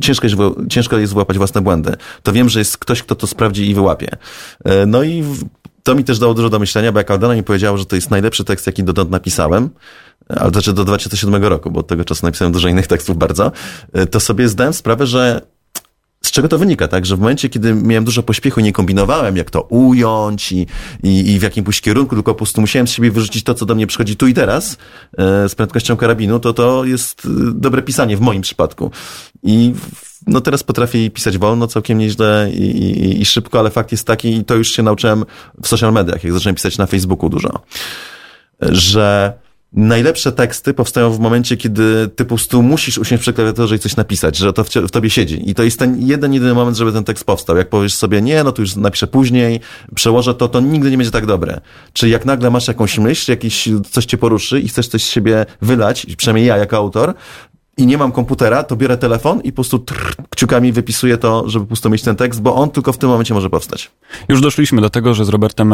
[0.00, 0.36] ciężko jest,
[0.68, 1.96] ciężko jest wyłapać własne błędy.
[2.22, 4.08] To wiem, że jest ktoś, kto to sprawdzi i wyłapie.
[4.64, 5.24] E, no i
[5.82, 8.10] to mi też dało dużo do myślenia, bo jak Aldona mi powiedziała, że to jest
[8.10, 9.70] najlepszy tekst, jaki dotąd napisałem,
[10.28, 13.52] ale znaczy do 2007 roku, bo od tego czasu napisałem dużo innych tekstów bardzo,
[13.92, 15.40] e, to sobie zdałem sprawę, że
[16.22, 17.06] z czego to wynika, tak?
[17.06, 20.66] Że w momencie, kiedy miałem dużo pośpiechu, nie kombinowałem, jak to ująć i,
[21.02, 23.66] i, i w jakim pójść kierunku, tylko po prostu musiałem z siebie wyrzucić to, co
[23.66, 24.76] do mnie przychodzi tu i teraz,
[25.18, 28.90] e, z prędkością karabinu, to to jest e, dobre pisanie w moim przypadku.
[29.42, 29.74] I
[30.26, 34.36] no teraz potrafię pisać wolno, całkiem nieźle i, i, i szybko, ale fakt jest taki,
[34.36, 35.24] i to już się nauczyłem
[35.62, 37.60] w social mediach, jak zacząłem pisać na Facebooku dużo,
[38.60, 39.32] że
[39.72, 43.96] najlepsze teksty powstają w momencie, kiedy ty po prostu musisz usiąść przy klawiaturze i coś
[43.96, 45.50] napisać, że to w, tobie siedzi.
[45.50, 47.56] I to jest ten jeden, jedyny moment, żeby ten tekst powstał.
[47.56, 49.60] Jak powiesz sobie, nie, no to już napiszę później,
[49.94, 51.60] przełożę to, to nigdy nie będzie tak dobre.
[51.92, 55.46] Czyli jak nagle masz jakąś myśl, jakiś, coś cię poruszy i chcesz coś z siebie
[55.62, 57.14] wylać, przynajmniej ja jako autor,
[57.80, 61.64] i nie mam komputera, to biorę telefon i po prostu trrr, kciukami wypisuję to, żeby
[61.64, 63.90] po prostu mieć ten tekst, bo on tylko w tym momencie może powstać.
[64.28, 65.70] Już doszliśmy do tego, że z Robertem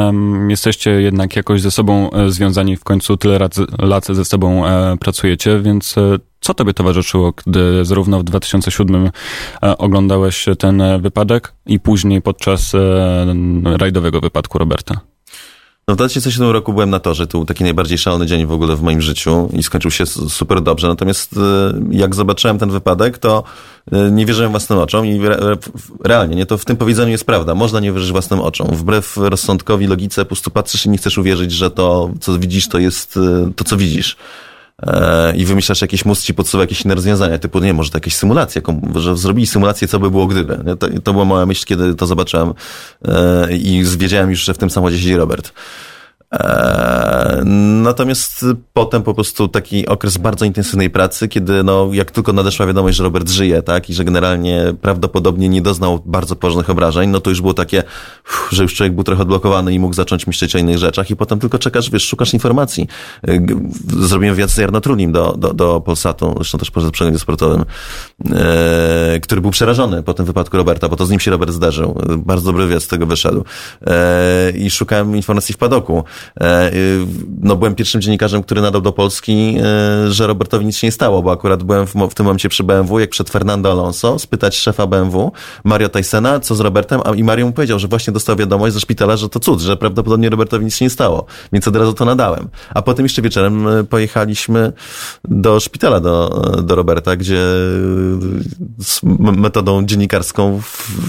[0.51, 3.39] jesteście jednak jakoś ze sobą e, związani, w końcu tyle
[3.79, 9.11] lat ze sobą e, pracujecie, więc e, co tobie towarzyszyło, gdy zarówno w 2007
[9.79, 12.73] oglądałeś ten wypadek i później podczas
[13.65, 15.01] rajdowego wypadku Roberta?
[15.89, 18.77] No w 2007 roku byłem na torze, to był taki najbardziej szalony dzień w ogóle
[18.77, 20.89] w moim życiu i skończył się super dobrze.
[20.89, 21.39] Natomiast e,
[21.91, 23.45] jak zobaczyłem ten wypadek, to
[23.93, 25.21] e, nie wierzyłem własnym oczom i
[26.05, 27.55] realnie, nie, to w tym powiedzeniu jest prawda.
[27.55, 28.69] Można nie wierzyć własnym oczom.
[28.73, 32.79] Wbrew rozsądkowi, logice, po prostu patrzysz i nie chcesz uwierzyć, że to, co widzisz, to
[32.79, 34.17] jest e, to, co widzisz
[35.37, 38.63] i wymyślasz jakiś mózg ci podsuwa jakieś inne rozwiązania, typu, nie, może to jakieś symulacje,
[38.95, 40.77] że zrobili symulację, co by było gdyby.
[40.79, 42.55] To, to była moja myśl, kiedy to zobaczyłem
[43.51, 45.53] i wiedziałem już, że w tym samochodzie siedzi Robert.
[46.35, 47.43] E,
[47.83, 52.97] natomiast potem po prostu taki okres bardzo intensywnej pracy, kiedy no, jak tylko nadeszła wiadomość,
[52.97, 57.31] że Robert żyje, tak, i że generalnie prawdopodobnie nie doznał bardzo poważnych obrażeń, no to
[57.31, 57.83] już było takie,
[58.53, 61.39] że już człowiek był trochę odblokowany i mógł zacząć myśleć o innych rzeczach i potem
[61.39, 62.89] tylko czekasz, wiesz, szukasz informacji.
[63.29, 63.47] E,
[63.89, 67.65] zrobiłem wywiad z Jarno Trulim do, do, do Polsatu, zresztą też poza przeglądzie sportowym,
[68.25, 71.99] e, który był przerażony po tym wypadku Roberta, bo to z nim się Robert zdarzył.
[72.19, 73.45] Bardzo dobry wywiad z tego wyszedł.
[73.87, 76.05] E, I szukałem informacji w padoku.
[76.41, 76.71] E,
[77.41, 81.23] no, byłem pierwszym dziennikarzem, który nadał do Polski, e, że Robertowi nic się nie stało,
[81.23, 84.87] bo akurat byłem w, w tym momencie przy BMW, jak przed Fernando Alonso, spytać szefa
[84.87, 85.33] BMW,
[85.65, 88.81] Mario Tysona, co z Robertem, a i Mario mu powiedział, że właśnie dostał wiadomość ze
[88.81, 92.05] szpitala, że to cud, że prawdopodobnie Robertowi nic się nie stało, więc od razu to
[92.05, 92.49] nadałem.
[92.75, 94.73] A potem jeszcze wieczorem e, pojechaliśmy
[95.25, 97.43] do szpitala do, do Roberta, gdzie
[98.79, 99.01] z
[99.37, 100.61] metodą dziennikarską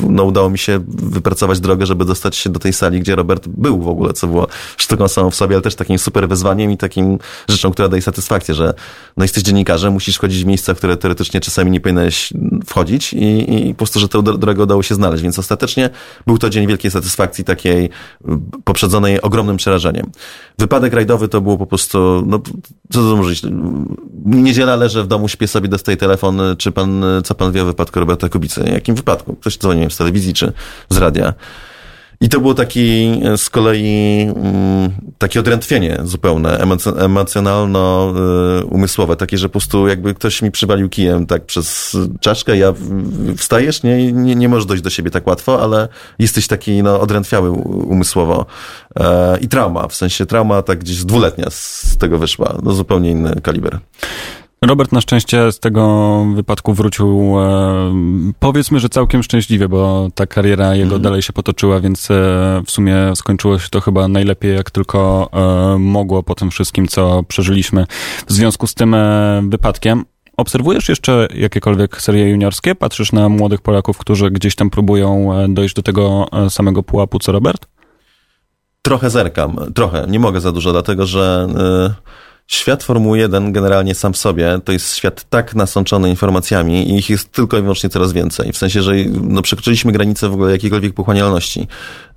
[0.10, 3.82] no, udało mi się wypracować drogę, żeby dostać się do tej sali, gdzie Robert był
[3.82, 7.18] w ogóle, co było sztuką samą w sobie, ale też takim super wyzwaniem i takim
[7.50, 8.74] rzeczą, która daje satysfakcję, że
[9.18, 12.34] no jesteś dziennikarzem, musisz chodzić w miejsca, które teoretycznie czasami nie powinieneś
[12.66, 15.24] wchodzić i, i po prostu, że tę drogę udało się znaleźć.
[15.24, 15.90] Więc ostatecznie
[16.28, 17.90] był to dzień wielkiej satysfakcji, takiej
[18.64, 20.12] poprzedzonej ogromnym przerażeniem.
[20.58, 22.42] Wypadek rajdowy to było po prostu, no
[22.92, 23.34] co to może
[24.26, 26.87] Niedziela leżę w domu, śpię sobie, dostaję telefon, czy pan,
[27.24, 28.64] co pan wie o wypadku Roberta Kubicy?
[28.74, 29.36] Jakim wypadku?
[29.36, 30.54] Ktoś dzwonił z telewizji czy
[30.90, 31.34] z radia.
[32.22, 36.58] I to było taki e, z kolei mm, takie odrętwienie zupełne,
[36.98, 42.74] emocjonalno-umysłowe, takie, że po prostu jakby ktoś mi przywalił kijem tak przez czaszkę, ja
[43.38, 45.88] wstajesz, nie, nie, nie możesz dojść do siebie tak łatwo, ale
[46.20, 48.46] jesteś taki no, odrętwiały umysłowo.
[49.00, 53.42] E, I trauma, w sensie trauma tak gdzieś dwuletnia z tego wyszła, no zupełnie inny
[53.44, 53.80] kaliber.
[54.68, 57.94] Robert na szczęście z tego wypadku wrócił, e,
[58.40, 61.02] powiedzmy, że całkiem szczęśliwie, bo ta kariera jego mm.
[61.02, 62.14] dalej się potoczyła, więc e,
[62.66, 67.24] w sumie skończyło się to chyba najlepiej, jak tylko e, mogło po tym wszystkim, co
[67.24, 67.86] przeżyliśmy
[68.28, 68.96] w związku z tym
[69.50, 70.06] wypadkiem.
[70.38, 72.76] Obserwujesz jeszcze jakiekolwiek serie juniorskie?
[72.76, 77.68] Patrzysz na młodych Polaków, którzy gdzieś tam próbują dojść do tego samego pułapu co Robert?
[78.82, 81.48] Trochę zerkam, trochę, nie mogę za dużo, dlatego że
[82.48, 87.10] Świat Formuły 1 generalnie sam w sobie to jest świat tak nasączony informacjami i ich
[87.10, 88.54] jest tylko i wyłącznie coraz więcej.
[88.54, 91.68] W sensie, że no, przekroczyliśmy granicę w ogóle jakiejkolwiek pochłanialności.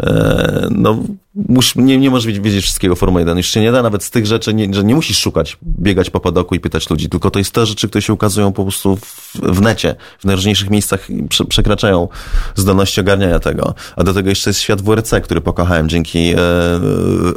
[0.03, 0.99] E, no,
[1.35, 3.37] mus, nie, nie możesz wiedzieć wszystkiego Formuły 1.
[3.37, 6.21] Już się nie da nawet z tych rzeczy, nie, że nie musisz szukać, biegać po
[6.21, 9.35] podoku i pytać ludzi, tylko to jest te rzeczy, które się ukazują po prostu w,
[9.35, 12.09] w necie, w najróżniejszych miejscach prze, przekraczają
[12.55, 13.75] zdolności ogarniania tego.
[13.97, 16.37] A do tego jeszcze jest świat WRC, który pokochałem dzięki e,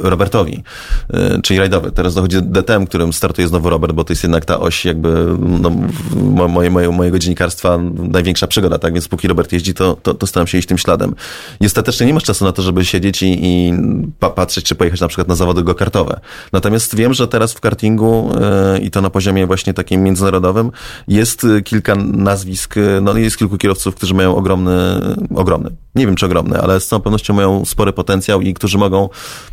[0.00, 0.62] Robertowi,
[1.10, 1.92] e, czyli rajdowy.
[1.92, 5.70] Teraz dochodzi DTM, którym startuje znowu Robert, bo to jest jednak ta oś jakby no,
[6.48, 8.94] moje, moje, mojego dziennikarstwa największa przygoda, tak?
[8.94, 11.14] Więc póki Robert jeździ, to, to, to staram się iść tym śladem.
[11.60, 13.74] I nie masz czasu na to, żeby siedzieć i, i
[14.18, 16.20] pa patrzeć, czy pojechać na przykład na zawody go-kartowe.
[16.52, 18.30] Natomiast wiem, że teraz w kartingu
[18.72, 20.70] yy, i to na poziomie właśnie takim międzynarodowym
[21.08, 25.00] jest kilka nazwisk, no jest kilku kierowców, którzy mają ogromny,
[25.34, 29.08] ogromny, nie wiem czy ogromny, ale z całą pewnością mają spory potencjał i którzy mogą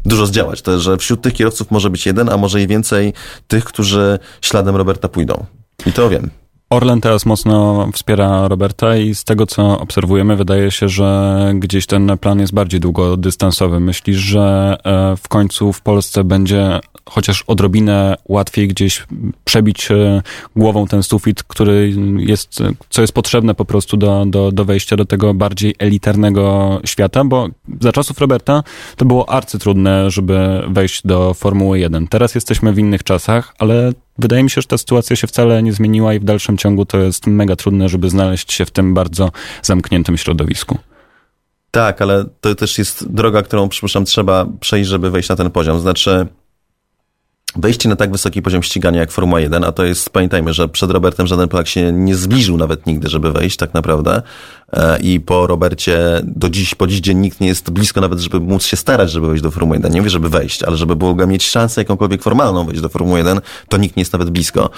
[0.05, 0.61] dużo zdziałać.
[0.61, 3.13] To, że wśród tych kierowców może być jeden, a może i więcej
[3.47, 5.45] tych, którzy śladem Roberta pójdą.
[5.85, 6.29] I to wiem.
[6.71, 12.17] Orlen teraz mocno wspiera Roberta i z tego, co obserwujemy, wydaje się, że gdzieś ten
[12.17, 13.79] plan jest bardziej długodystansowy.
[13.79, 16.79] Myślisz, że e, w końcu w Polsce będzie
[17.09, 19.05] chociaż odrobinę łatwiej gdzieś
[19.45, 20.21] przebić e,
[20.55, 25.05] głową ten sufit, który jest, co jest potrzebne po prostu do, do, do wejścia do
[25.05, 27.47] tego bardziej elitarnego świata, bo
[27.81, 28.63] za czasów Roberta
[28.95, 32.07] to było arcytrudne, żeby wejść do Formuły 1.
[32.07, 35.73] Teraz jesteśmy w innych czasach, ale wydaje mi się, że ta sytuacja się wcale nie
[35.73, 39.31] zmieniła i w dalszym ciągu to jest mega trudne, żeby znaleźć się w tym bardzo
[39.61, 40.77] zamkniętym środowisku.
[41.71, 45.79] Tak, ale to też jest droga, którą, przypuszczam, trzeba przejść, żeby wejść na ten poziom.
[45.79, 46.27] Znaczy,
[47.55, 50.91] wejście na tak wysoki poziom ścigania jak Formuła 1, a to jest, pamiętajmy, że przed
[50.91, 54.21] Robertem żaden Polak się nie zbliżył nawet nigdy, żeby wejść tak naprawdę
[54.73, 58.39] e, i po Robercie do dziś, po dziś dzień nikt nie jest blisko nawet, żeby
[58.39, 59.91] móc się starać, żeby wejść do Formuły 1.
[59.91, 63.41] Nie mówię, żeby wejść, ale żeby było mieć szansę jakąkolwiek formalną wejść do Formuły 1,
[63.69, 64.69] to nikt nie jest nawet blisko.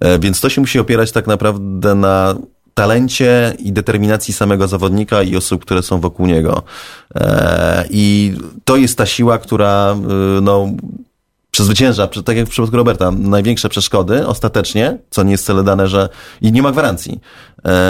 [0.00, 2.34] E, więc to się musi opierać tak naprawdę na
[2.74, 6.62] talencie i determinacji samego zawodnika i osób, które są wokół niego.
[7.14, 9.96] E, I to jest ta siła, która
[10.42, 10.66] no,
[11.50, 16.08] przezwycięża, tak jak w przypadku Roberta, największe przeszkody ostatecznie, co nie jest wcale dane, że
[16.40, 17.20] i nie ma gwarancji,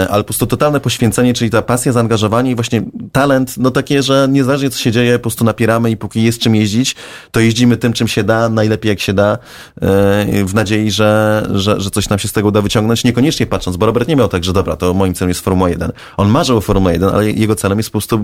[0.09, 4.27] ale po prostu totalne poświęcenie, czyli ta pasja, zaangażowanie i właśnie talent, no takie, że
[4.31, 6.95] niezależnie co się dzieje, po prostu napieramy i póki jest czym jeździć,
[7.31, 9.37] to jeździmy tym, czym się da, najlepiej jak się da,
[9.81, 13.77] e, w nadziei, że, że, że coś nam się z tego uda wyciągnąć, niekoniecznie patrząc,
[13.77, 15.91] bo Robert nie miał tak, że dobra, to moim celem jest Formuła 1.
[16.17, 18.19] On marzył o Formuła 1, ale jego celem jest po prostu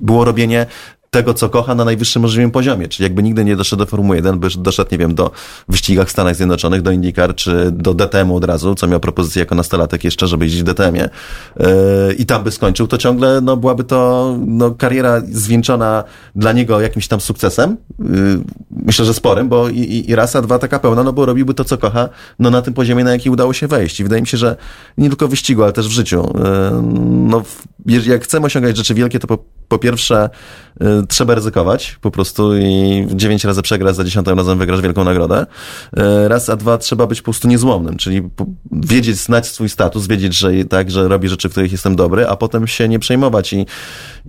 [0.00, 0.66] było robienie
[1.14, 2.88] tego, co kocha na najwyższym możliwym poziomie.
[2.88, 5.30] Czyli jakby nigdy nie doszedł do Formuły 1, by doszedł, nie wiem, do
[5.68, 9.54] wyścigach w Stanach Zjednoczonych, do IndyCar czy do DTM-u od razu, co miał propozycję jako
[9.54, 10.64] nastolatek jeszcze, żeby jeździć w
[11.00, 11.66] Yy,
[12.18, 16.04] i tam by skończył, to ciągle no, byłaby to no, kariera zwieńczona
[16.36, 17.76] dla niego jakimś tam sukcesem.
[17.98, 18.06] Yy,
[18.70, 21.54] myślę, że sporym, bo i, i, i raz, a dwa taka pełna, no bo robiłby
[21.54, 24.00] to, co kocha, no na tym poziomie, na jaki udało się wejść.
[24.00, 24.56] I wydaje mi się, że
[24.98, 26.32] nie tylko w wyścigu, ale też w życiu.
[26.34, 26.42] Yy,
[27.02, 27.42] no,
[27.86, 30.30] jak chcemy osiągać rzeczy wielkie, to po, po pierwsze
[30.82, 35.46] y, trzeba ryzykować po prostu i dziewięć razy przegrać, za dziesiątym razem wygrasz wielką nagrodę.
[36.28, 38.22] Raz, a dwa trzeba być po prostu niezłomnym, czyli
[38.72, 42.36] wiedzieć, znać swój status, wiedzieć, że tak, że robię rzeczy, w których jestem dobry, a
[42.36, 43.66] potem się nie przejmować i,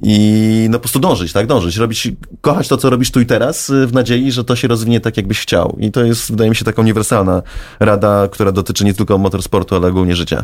[0.03, 2.11] i no po prostu dążyć, tak, dążyć, robić,
[2.41, 5.17] kochać to, co robisz tu i teraz y, w nadziei, że to się rozwinie tak,
[5.17, 5.77] jakbyś chciał.
[5.79, 7.41] I to jest, wydaje mi się, taka uniwersalna
[7.79, 10.43] rada, która dotyczy nie tylko motorsportu, ale ogólnie życia.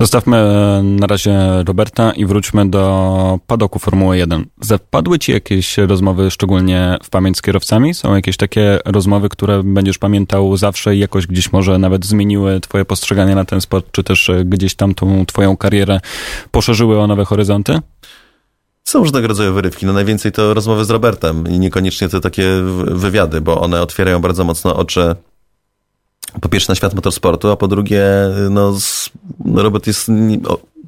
[0.00, 4.44] Zostawmy e, na razie Roberta i wróćmy do padoku Formuły 1.
[4.60, 7.94] Zapadły ci jakieś rozmowy szczególnie w pamięć z kierowcami?
[7.94, 12.84] Są jakieś takie rozmowy, które będziesz pamiętał zawsze i jakoś gdzieś może nawet zmieniły twoje
[12.84, 16.00] postrzeganie na ten sport, czy też e, gdzieś tam tą twoją karierę
[16.50, 17.78] poszerzyły o nowe horyzonty?
[18.84, 19.86] Są różnego rodzaju wyrywki.
[19.86, 22.48] No najwięcej to rozmowy z Robertem i niekoniecznie to takie
[22.84, 25.16] wywiady, bo one otwierają bardzo mocno oczy
[26.40, 28.04] po pierwsze na świat motorsportu, a po drugie,
[28.50, 28.74] no,
[29.54, 30.08] Robert jest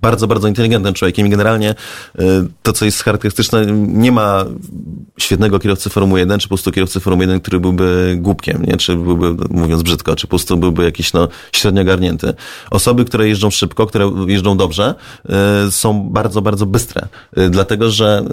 [0.05, 2.25] bardzo, bardzo inteligentnym człowiekiem i generalnie y,
[2.63, 4.45] to, co jest charakterystyczne, nie ma
[5.19, 8.77] świetnego kierowcy Formuły 1, czy po prostu kierowcy Formuły 1, który byłby głupkiem, nie?
[8.77, 12.35] czy byłby, mówiąc brzydko, czy po prostu byłby jakiś no, średnio garnięty.
[12.71, 14.95] Osoby, które jeżdżą szybko, które jeżdżą dobrze,
[15.69, 18.25] y, są bardzo, bardzo bystre, y, dlatego, że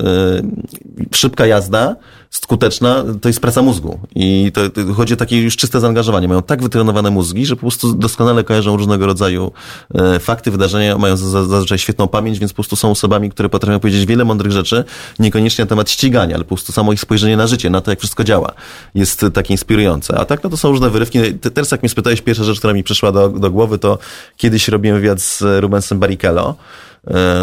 [1.11, 1.95] szybka jazda
[2.32, 3.99] skuteczna, to jest praca mózgu.
[4.15, 6.27] I to, to chodzi o takie już czyste zaangażowanie.
[6.27, 9.51] Mają tak wytrenowane mózgi, że po prostu doskonale kojarzą różnego rodzaju
[9.95, 14.05] e, fakty, wydarzenia, mają zazwyczaj świetną pamięć, więc po prostu są osobami, które potrafią powiedzieć
[14.05, 14.84] wiele mądrych rzeczy,
[15.19, 17.99] niekoniecznie na temat ścigania, ale po prostu samo ich spojrzenie na życie, na to, jak
[17.99, 18.51] wszystko działa,
[18.95, 20.19] jest takie inspirujące.
[20.19, 21.19] A tak, no to są różne wyrywki.
[21.53, 23.97] Teraz jak mnie spytałeś, pierwsza rzecz, która mi przyszła do, do głowy, to
[24.38, 26.90] kiedyś robiłem wywiad z Rubensem Barrichello, E,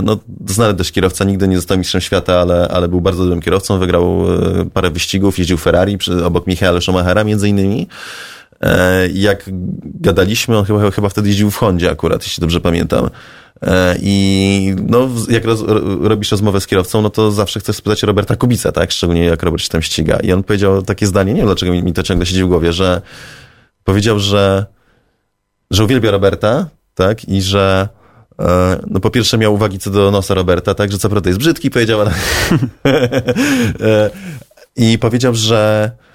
[0.03, 3.79] no, znany też kierowca, nigdy nie został mistrzem świata, ale, ale był bardzo dobrym kierowcą,
[3.79, 7.89] wygrał e, parę wyścigów, jeździł Ferrari przy, obok Michaela Schumachera między innymi.
[8.61, 9.45] E, jak
[9.85, 13.11] gadaliśmy, on chyba, chyba wtedy jeździł w Hondzie akurat, jeśli dobrze pamiętam.
[14.01, 15.65] I no, jak roz,
[16.01, 18.91] robisz rozmowę z kierowcą, no to zawsze chcesz spytać Roberta Kubica, tak?
[18.91, 20.19] Szczególnie jak Robert się tam ściga.
[20.23, 23.03] I on powiedział takie zdanie, nie wiem dlaczego mi to ciągle siedzi w głowie, że
[23.85, 24.67] powiedział, że,
[25.71, 27.29] że uwielbia Roberta, tak?
[27.29, 27.98] I że E,
[28.87, 31.71] no po pierwsze miał uwagi co do nosa Roberta, tak, że co prawda jest brzydki,
[31.71, 32.11] powiedział, ale...
[33.81, 34.11] E,
[34.77, 36.08] I powiedział, że E,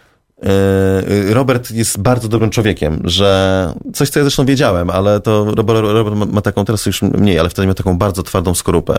[1.29, 6.41] Robert jest bardzo dobrym człowiekiem, że coś, co ja zresztą wiedziałem, ale to Robert ma
[6.41, 8.95] taką, teraz już mniej, ale wtedy miał taką bardzo twardą skorupę.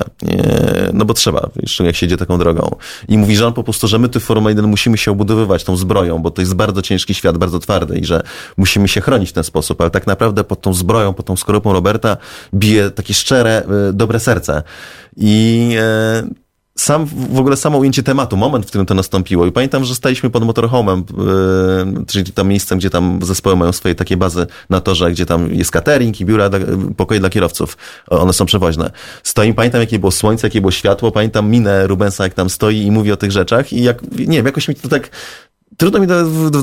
[0.93, 2.77] No bo trzeba, jeszcze jak się idzie taką drogą.
[3.09, 5.77] I mówi, że on po prostu, że my tu Forum 1 musimy się obudowywać tą
[5.77, 8.23] zbroją, bo to jest bardzo ciężki świat, bardzo twardy i że
[8.57, 11.73] musimy się chronić w ten sposób, ale tak naprawdę pod tą zbroją, pod tą skorupą
[11.73, 12.17] Roberta
[12.55, 14.63] bije takie szczere, e, dobre serce.
[15.17, 15.71] I
[16.79, 19.47] sam, w ogóle samo ujęcie tematu, moment, w którym to nastąpiło.
[19.47, 21.05] I pamiętam, że staliśmy pod motorhomem,
[21.97, 25.55] yy, czyli tam miejscem, gdzie tam zespoły mają swoje takie bazy na torze, gdzie tam
[25.55, 26.51] jest catering i biura,
[26.97, 27.77] pokoje dla kierowców.
[28.09, 28.91] One są przewoźne.
[29.23, 32.91] Stoimy, pamiętam, jakie było słońce, jakie było światło, pamiętam minę Rubensa, jak tam stoi i
[32.91, 35.11] mówi o tych rzeczach i jak, nie wiem, jakoś mi to tak
[35.77, 36.07] Trudno mi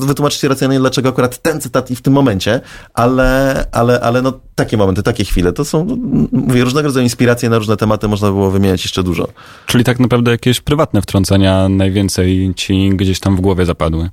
[0.07, 2.61] wytłumaczyć racjonalnie, dlaczego akurat ten cytat i w tym momencie,
[2.93, 5.97] ale, ale, ale no, takie momenty, takie chwile, to są,
[6.31, 9.27] mówię, różnego rodzaju inspiracje na różne tematy, można było wymieniać jeszcze dużo.
[9.65, 14.09] Czyli tak naprawdę jakieś prywatne wtrącenia najwięcej ci gdzieś tam w głowie zapadły?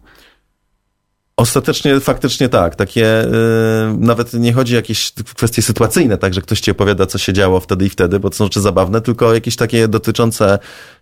[1.39, 2.77] Ostatecznie, faktycznie tak.
[2.77, 7.19] Takie, yy, nawet nie chodzi o jakieś kwestie sytuacyjne, tak, że ktoś ci opowiada, co
[7.19, 10.59] się działo wtedy i wtedy, bo to są rzeczy zabawne, tylko jakieś takie dotyczące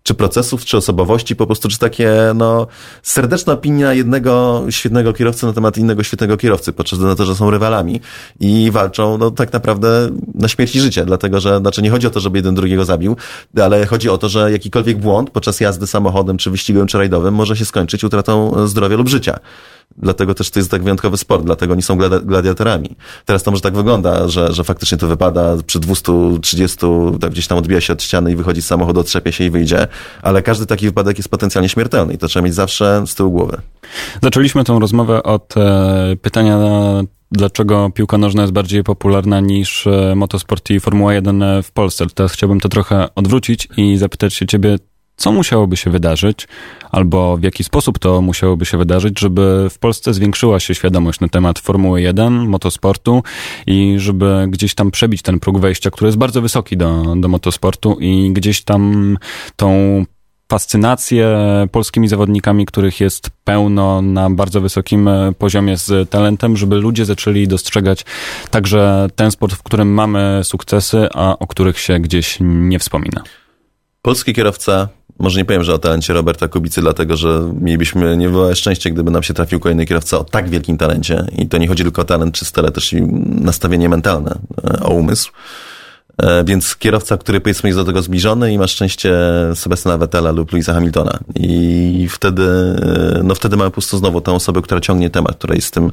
[0.07, 2.67] czy procesów, czy osobowości, po prostu, czy takie, no,
[3.03, 7.51] serdeczna opinia jednego świetnego kierowcy na temat innego świetnego kierowcy, podczas na to, że są
[7.51, 8.01] rywalami
[8.41, 12.11] i walczą, no, tak naprawdę na śmierć i życie, dlatego, że, znaczy nie chodzi o
[12.11, 13.17] to, żeby jeden drugiego zabił,
[13.63, 17.57] ale chodzi o to, że jakikolwiek błąd podczas jazdy samochodem, czy wyścigiem, czy rajdowym może
[17.57, 19.39] się skończyć utratą zdrowia lub życia.
[19.99, 22.97] Dlatego też to jest tak wyjątkowy sport, dlatego oni są gladiatorami.
[23.25, 26.79] Teraz to może tak wygląda, że, że faktycznie to wypada przy 230,
[27.21, 29.89] tak gdzieś tam odbija się od ściany i wychodzi z samochodu, otrzepie się i wyjdzie,
[30.23, 33.61] ale każdy taki wypadek jest potencjalnie śmiertelny i to trzeba mieć zawsze z tyłu głowy.
[34.23, 36.59] Zaczęliśmy tę rozmowę od e, pytania
[37.33, 42.07] dlaczego piłka nożna jest bardziej popularna niż e, motosport i Formuła 1 w Polsce.
[42.15, 44.79] Teraz chciałbym to trochę odwrócić i zapytać się ciebie,
[45.17, 46.49] co musiałoby się wydarzyć,
[46.91, 51.29] albo w jaki sposób to musiałoby się wydarzyć, żeby w Polsce zwiększyła się świadomość na
[51.29, 53.23] temat Formuły 1, motosportu
[53.67, 57.97] i żeby gdzieś tam przebić ten próg wejścia, który jest bardzo wysoki do, do motosportu
[58.01, 59.17] i gdzieś tam
[59.57, 60.05] tą
[60.49, 61.37] fascynację
[61.73, 65.09] polskimi zawodnikami, których jest pełno na bardzo wysokim
[65.39, 68.05] poziomie z talentem, żeby ludzie zaczęli dostrzegać
[68.51, 73.23] także ten sport, w którym mamy sukcesy, a o których się gdzieś nie wspomina.
[74.07, 74.89] Polski kierowca
[75.19, 79.23] może nie powiem, że o talencie Roberta Kubicy, dlatego że mielibyśmy niebywałe szczęście, gdyby nam
[79.23, 81.27] się trafił kolejny kierowca o tak wielkim talencie.
[81.39, 84.95] I to nie chodzi tylko o talent czysty, ale też i nastawienie mentalne, e, o
[84.95, 85.33] umysł.
[86.23, 89.17] E, więc kierowca, który powiedzmy jest do tego zbliżony i ma szczęście
[89.55, 91.19] Sebastiana Vettela lub Louisa Hamiltona.
[91.35, 95.55] I wtedy, e, no wtedy mamy po prostu znowu tę osobę, która ciągnie temat, która
[95.55, 95.93] jest tym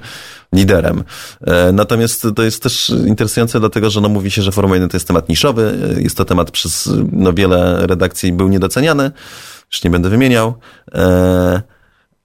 [0.54, 1.04] liderem.
[1.42, 4.98] E, natomiast to jest też interesujące, dlatego że no mówi się, że Formuła 1 to
[4.98, 5.78] jest temat niszowy.
[5.98, 9.12] Jest to temat przez no, wiele redakcji był niedoceniany.
[9.72, 10.54] Już nie będę wymieniał.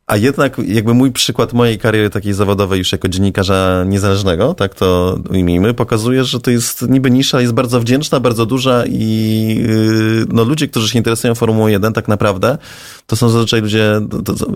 [0.09, 5.19] A jednak jakby mój przykład mojej kariery takiej zawodowej już jako dziennikarza niezależnego, tak to
[5.31, 10.45] ujmijmy, pokazuje, że to jest niby nisza, jest bardzo wdzięczna, bardzo duża i yy, no,
[10.45, 12.59] ludzie, którzy się interesują Formułą 1 tak naprawdę,
[13.07, 14.01] to są zazwyczaj ludzie,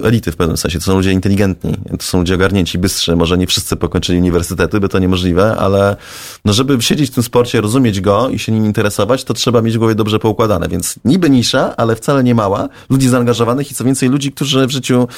[0.04, 3.46] elity w pewnym sensie, to są ludzie inteligentni, to są ludzie ogarnięci, bystrzy, może nie
[3.46, 5.96] wszyscy pokończyli uniwersytety, by to niemożliwe, ale
[6.44, 9.74] no żeby siedzieć w tym sporcie, rozumieć go i się nim interesować, to trzeba mieć
[9.74, 13.84] w głowie dobrze poukładane, więc niby nisza, ale wcale nie mała, ludzi zaangażowanych i co
[13.84, 15.08] więcej ludzi, którzy w życiu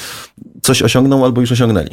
[0.61, 1.89] coś osiągną albo już osiągnęli.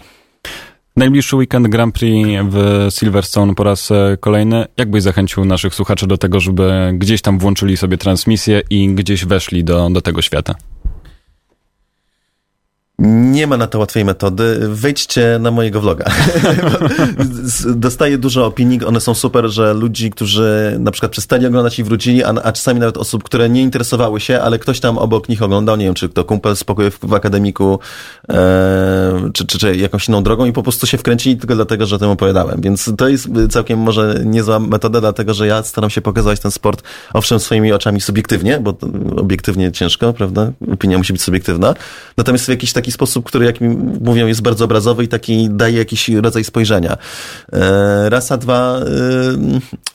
[0.96, 4.66] Najbliższy weekend Grand Prix w Silverstone po raz e, kolejny.
[4.76, 9.24] Jak byś zachęcił naszych słuchaczy do tego, żeby gdzieś tam włączyli sobie transmisję i gdzieś
[9.24, 10.54] weszli do, do tego świata?
[13.32, 14.58] Nie ma na to łatwej metody.
[14.68, 16.04] Wejdźcie na mojego vloga.
[17.74, 22.24] Dostaję dużo opinii, one są super, że ludzi, którzy na przykład przestali oglądać i wrócili,
[22.24, 25.76] a, a czasami nawet osób, które nie interesowały się, ale ktoś tam obok nich oglądał,
[25.76, 27.78] nie wiem, czy to kumpel z pokoju w, w akademiku,
[28.28, 31.96] e, czy, czy, czy jakąś inną drogą i po prostu się wkręcili tylko dlatego, że
[31.96, 32.60] o tym opowiadałem.
[32.60, 36.82] Więc to jest całkiem może niezła metoda, dlatego że ja staram się pokazywać ten sport,
[37.12, 38.74] owszem, swoimi oczami subiektywnie, bo
[39.16, 40.52] obiektywnie ciężko, prawda?
[40.72, 41.74] Opinia musi być subiektywna.
[42.16, 43.68] Natomiast w jakiś taki sposób, który, jak mi
[44.00, 46.96] mówią, jest bardzo obrazowy i taki daje jakiś rodzaj spojrzenia.
[47.52, 48.82] E, raz, a dwa, e,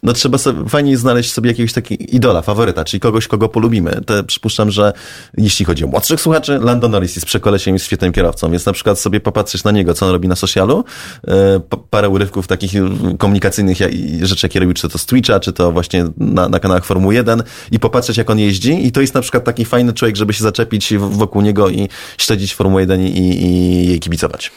[0.03, 4.01] no trzeba sobie, fajnie znaleźć sobie jakiegoś takiego idola, faworyta, czyli kogoś, kogo polubimy.
[4.05, 4.93] Te, przypuszczam, że
[5.37, 8.99] jeśli chodzi o młodszych słuchaczy, Lando Norris jest przekolesiem, jest świetnym kierowcą, więc na przykład
[8.99, 10.83] sobie popatrzeć na niego, co on robi na socialu,
[11.27, 11.59] e,
[11.89, 12.71] parę urywków takich
[13.17, 13.77] komunikacyjnych
[14.21, 17.43] rzeczy, jakie robił, czy to z Twitcha, czy to właśnie na, na kanałach Formuły 1
[17.71, 20.43] i popatrzeć, jak on jeździ i to jest na przykład taki fajny człowiek, żeby się
[20.43, 24.51] zaczepić wokół niego i śledzić Formułę 1 i, i jej kibicować.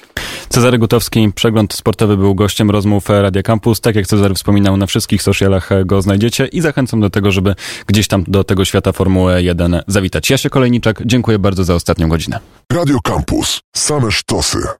[0.48, 3.80] Cezary Gutowski, przegląd sportowy był gościem rozmów Radia Campus.
[3.80, 7.54] Tak jak Cezary wspominał, na wszystkich socialach go znajdziecie i zachęcam do tego, żeby
[7.86, 10.30] gdzieś tam do tego świata Formuły 1 zawitać.
[10.30, 12.40] Ja się Kolejniczak, dziękuję bardzo za ostatnią godzinę.
[12.72, 13.60] Radio Campus.
[13.76, 14.79] Same sztosy.